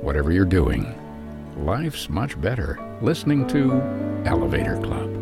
whatever 0.01 0.33
you're 0.33 0.47
doing, 0.47 0.95
life's 1.67 2.09
much 2.09 2.41
better 2.41 2.79
listening 3.03 3.47
to 3.47 3.73
Elevator 4.25 4.79
Club. 4.79 5.16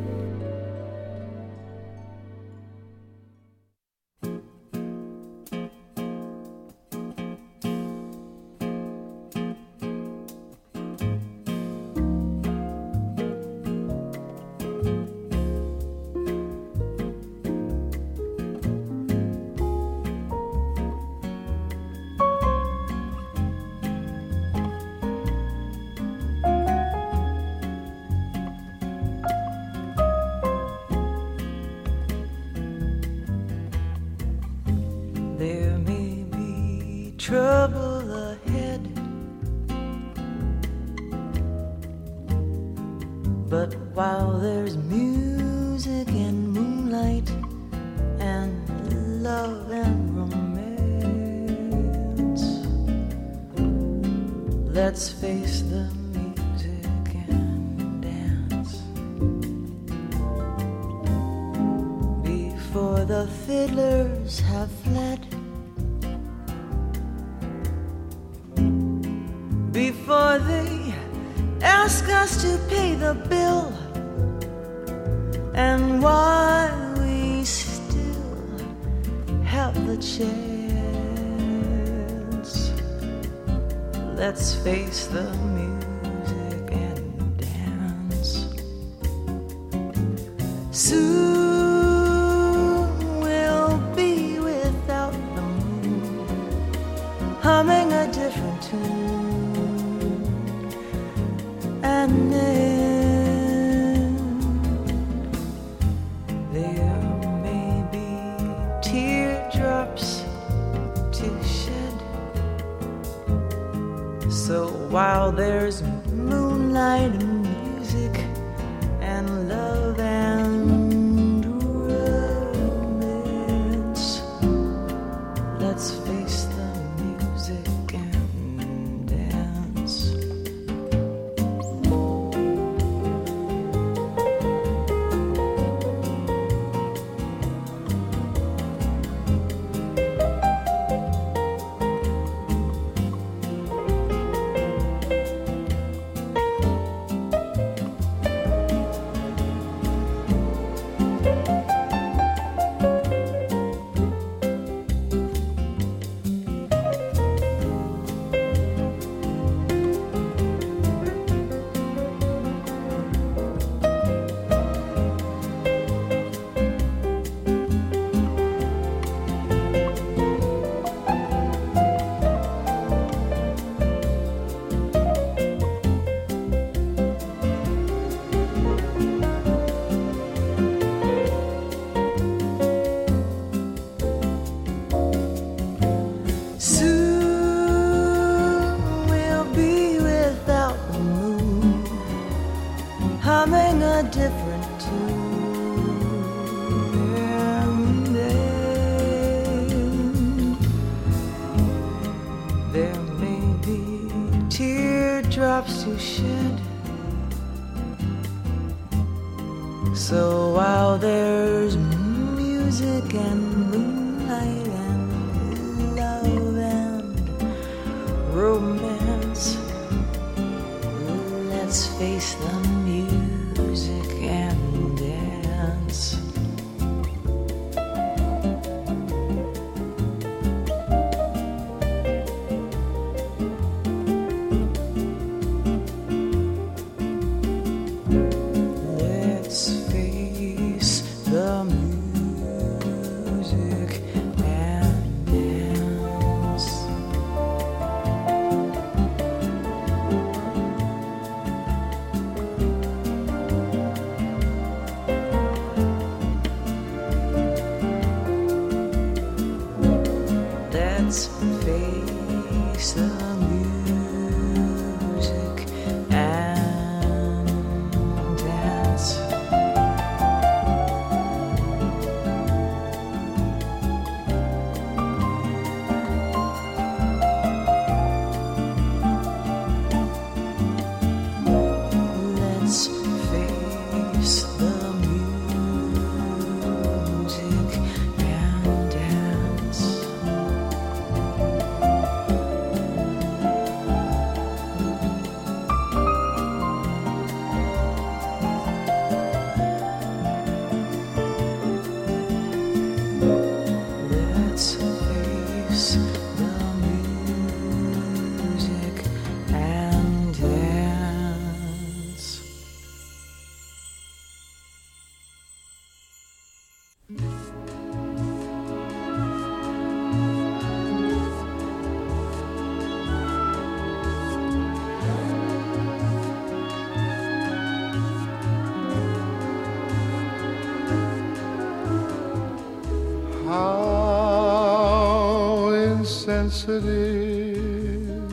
Sensitive. 336.65 338.33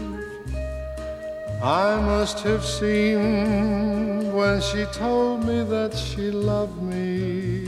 I 1.63 1.99
must 2.01 2.39
have 2.39 2.63
seemed 2.65 4.33
when 4.33 4.61
she 4.61 4.85
told 4.85 5.45
me 5.45 5.63
that 5.63 5.93
she 5.93 6.31
loved 6.31 6.81
me. 6.81 7.61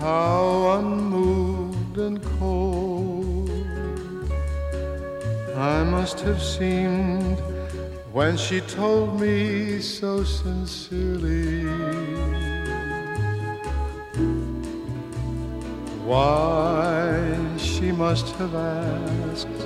How 0.00 0.78
unmoved 0.78 1.98
and 1.98 2.22
cold 2.38 3.50
I 5.56 5.82
must 5.84 6.20
have 6.20 6.42
seemed 6.42 7.38
when 8.12 8.36
she 8.36 8.60
told 8.60 9.20
me 9.20 9.80
so 9.80 10.24
sincerely. 10.24 11.49
Must 18.10 18.34
have 18.38 18.54
asked, 18.56 19.60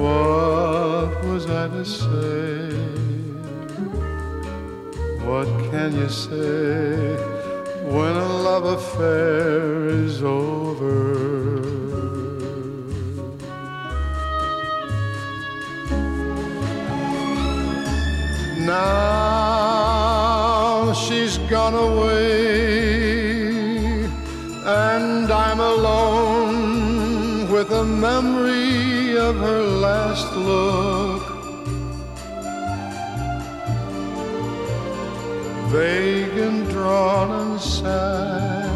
What 0.00 1.22
was 1.26 1.44
I 1.50 1.68
to 1.76 1.84
say? 1.84 2.70
What 5.28 5.48
can 5.70 5.90
you 6.00 6.08
say 6.08 6.85
She's 20.94 21.38
gone 21.50 21.74
away, 21.74 22.74
and 24.64 25.30
I'm 25.30 25.60
alone 25.60 27.50
with 27.50 27.70
a 27.70 27.84
memory 27.84 29.16
of 29.18 29.36
her 29.36 29.62
last 29.62 30.32
look. 30.34 31.22
Vague 35.70 36.38
and 36.38 36.68
drawn 36.70 37.30
and 37.30 37.60
sad, 37.60 38.70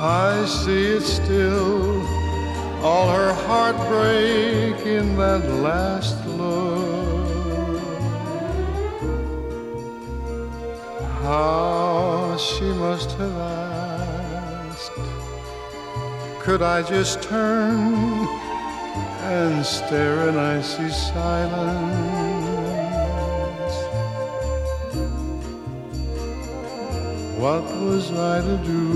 I 0.00 0.44
see 0.46 0.96
it 0.96 1.02
still, 1.02 2.00
all 2.82 3.08
her 3.10 3.34
heartbreak 3.34 4.86
in 4.86 5.16
that 5.16 5.44
last 5.60 6.19
How 11.30 12.36
she 12.36 12.64
must 12.64 13.12
have 13.12 13.36
asked, 13.36 14.90
could 16.40 16.60
I 16.60 16.82
just 16.82 17.22
turn 17.22 18.26
and 19.36 19.64
stare 19.64 20.28
in 20.28 20.36
icy 20.36 20.88
silence? 20.88 21.70
What 27.38 27.62
was 27.80 28.10
I 28.10 28.40
to 28.40 28.56
do? 28.64 28.88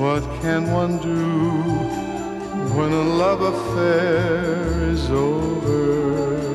What 0.00 0.24
can 0.42 0.72
one 0.72 0.98
do 0.98 1.20
when 2.74 2.90
a 2.92 3.04
love 3.22 3.40
affair 3.42 4.82
is 4.90 5.08
over? 5.10 6.45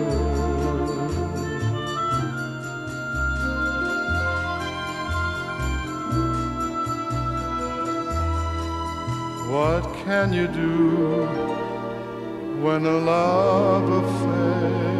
What 9.51 9.83
can 10.05 10.31
you 10.31 10.47
do 10.47 11.25
when 12.63 12.85
a 12.85 12.97
love 12.99 13.89
affair 14.01 14.90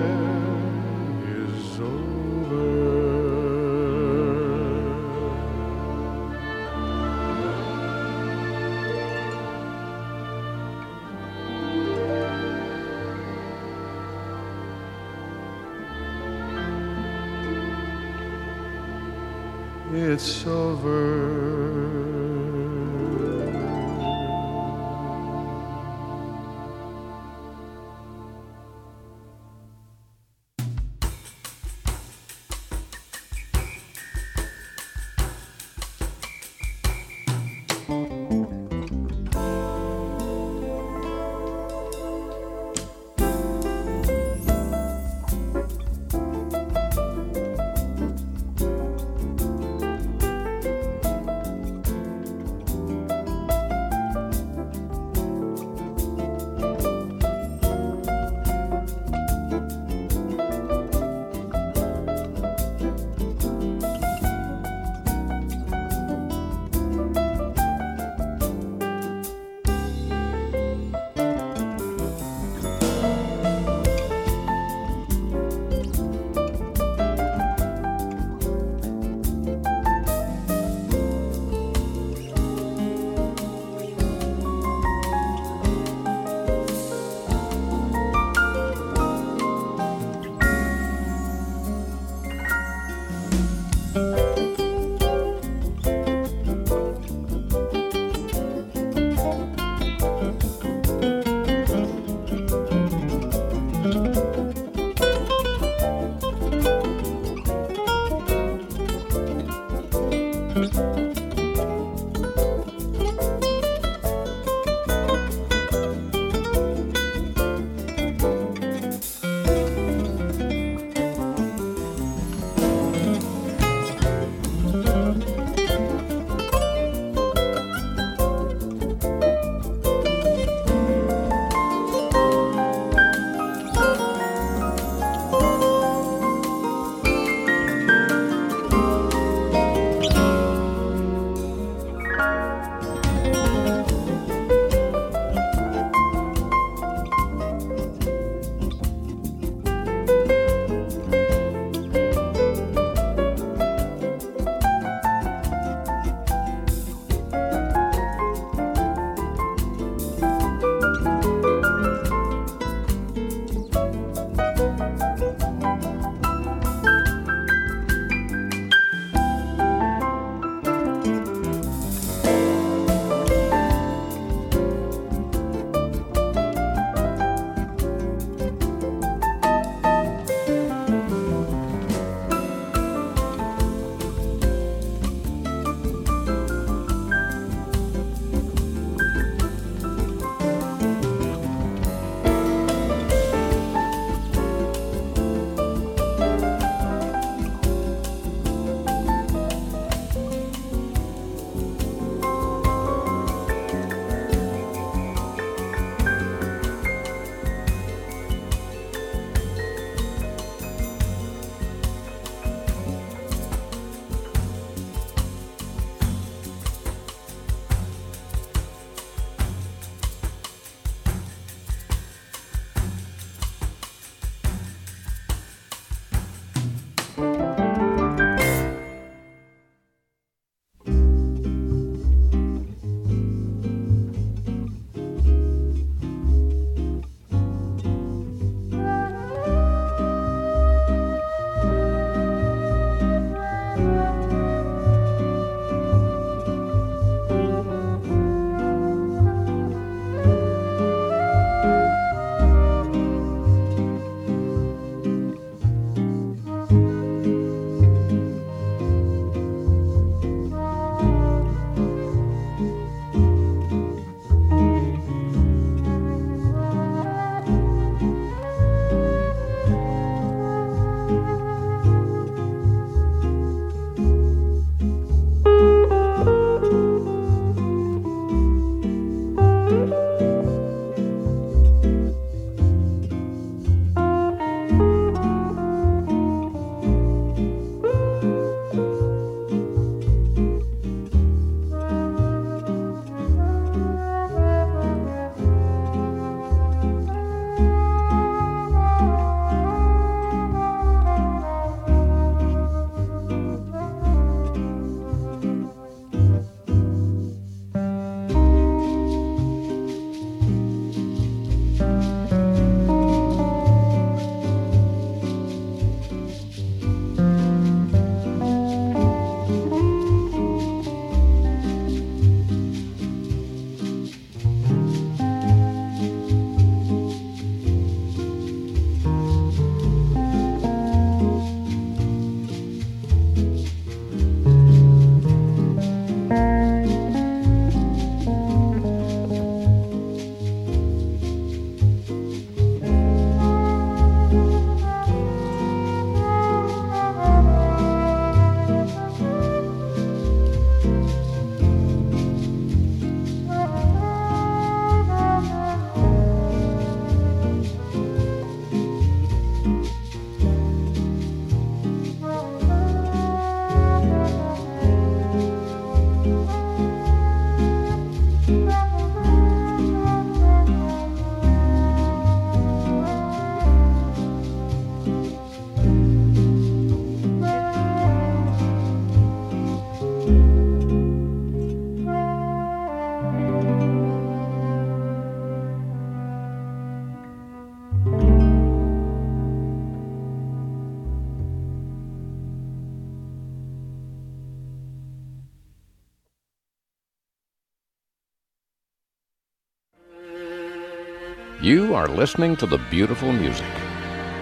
are 402.02 402.08
listening 402.08 402.56
to 402.58 402.66
the 402.66 402.80
beautiful 402.90 403.32
music 403.32 403.64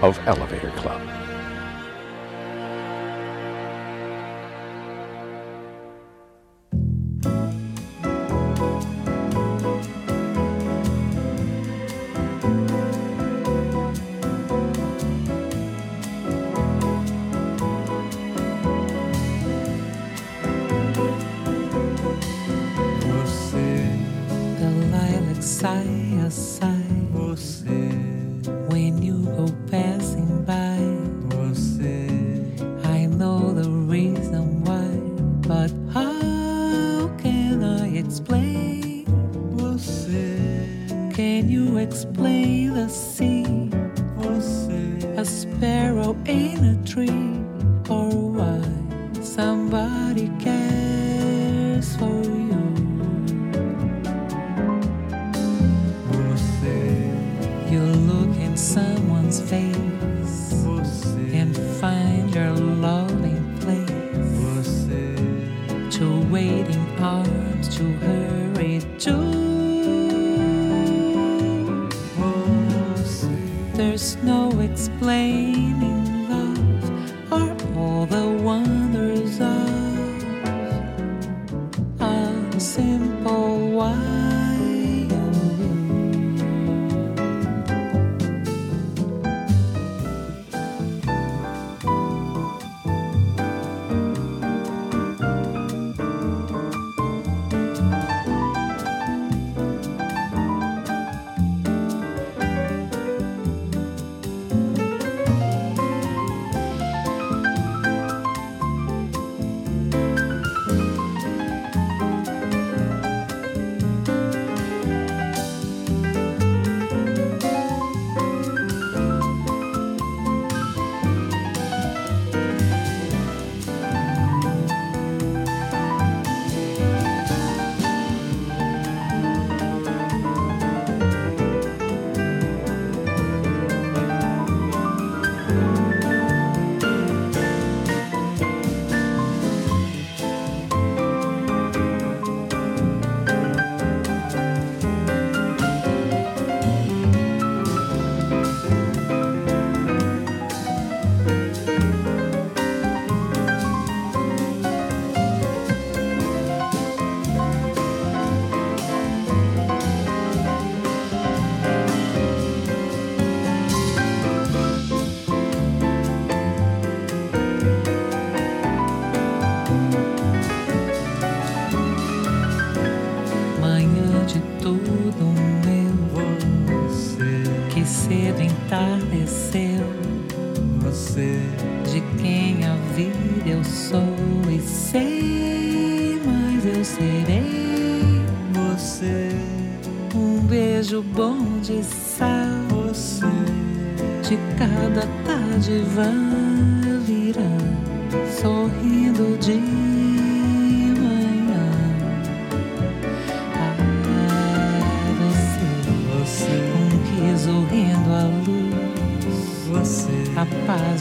of 0.01 0.17
Elevator 0.25 0.71
Club. 0.77 1.18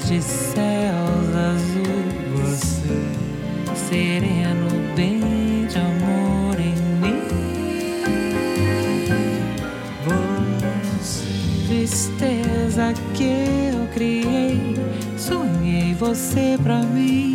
De 0.07 0.23
céus 0.23 1.35
azul, 1.35 1.85
você 2.35 3.19
sereno, 3.91 4.69
bem 4.97 5.67
de 5.67 5.79
amor 5.79 6.59
em 6.59 6.75
mim. 6.99 7.23
Você, 10.99 11.29
tristeza 11.67 12.95
que 13.15 13.25
eu 13.75 13.87
criei, 13.93 14.75
sonhei 15.19 15.95
você 15.95 16.59
pra 16.63 16.83
mim. 16.83 17.28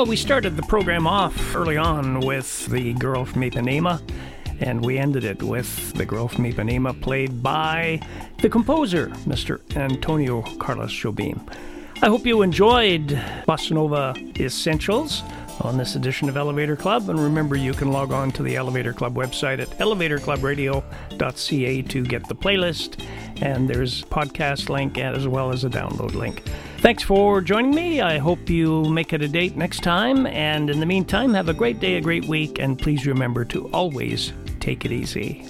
Well, 0.00 0.08
we 0.08 0.16
started 0.16 0.56
the 0.56 0.62
program 0.62 1.06
off 1.06 1.54
early 1.54 1.76
on 1.76 2.20
with 2.20 2.64
the 2.68 2.94
girl 2.94 3.26
from 3.26 3.42
Ipanema, 3.42 4.00
and 4.58 4.82
we 4.82 4.96
ended 4.96 5.24
it 5.24 5.42
with 5.42 5.92
the 5.92 6.06
girl 6.06 6.26
from 6.26 6.44
Ipanema, 6.44 6.98
played 7.02 7.42
by 7.42 8.00
the 8.40 8.48
composer, 8.48 9.08
Mr. 9.26 9.60
Antonio 9.76 10.40
Carlos 10.56 10.90
Jobim. 10.90 11.46
I 12.00 12.06
hope 12.06 12.24
you 12.24 12.40
enjoyed 12.40 13.08
Bossa 13.46 13.72
Nova 13.72 14.14
Essentials 14.38 15.22
on 15.60 15.76
this 15.76 15.96
edition 15.96 16.30
of 16.30 16.38
Elevator 16.38 16.76
Club. 16.76 17.10
And 17.10 17.20
remember, 17.20 17.54
you 17.54 17.74
can 17.74 17.92
log 17.92 18.10
on 18.10 18.32
to 18.32 18.42
the 18.42 18.56
Elevator 18.56 18.94
Club 18.94 19.16
website 19.16 19.58
at 19.58 19.68
elevatorclubradio.ca 19.72 21.82
to 21.82 22.04
get 22.04 22.26
the 22.26 22.34
playlist. 22.34 23.04
And 23.42 23.68
there's 23.68 24.02
podcast 24.04 24.70
link 24.70 24.96
as 24.96 25.28
well 25.28 25.52
as 25.52 25.64
a 25.64 25.68
download 25.68 26.14
link. 26.14 26.42
Thanks 26.80 27.02
for 27.02 27.42
joining 27.42 27.74
me. 27.74 28.00
I 28.00 28.16
hope 28.16 28.48
you 28.48 28.84
make 28.84 29.12
it 29.12 29.20
a 29.20 29.28
date 29.28 29.54
next 29.54 29.82
time. 29.82 30.26
And 30.26 30.70
in 30.70 30.80
the 30.80 30.86
meantime, 30.86 31.34
have 31.34 31.50
a 31.50 31.54
great 31.54 31.78
day, 31.78 31.96
a 31.96 32.00
great 32.00 32.24
week. 32.24 32.58
And 32.58 32.78
please 32.78 33.06
remember 33.06 33.44
to 33.44 33.68
always 33.68 34.32
take 34.60 34.86
it 34.86 34.90
easy. 34.90 35.44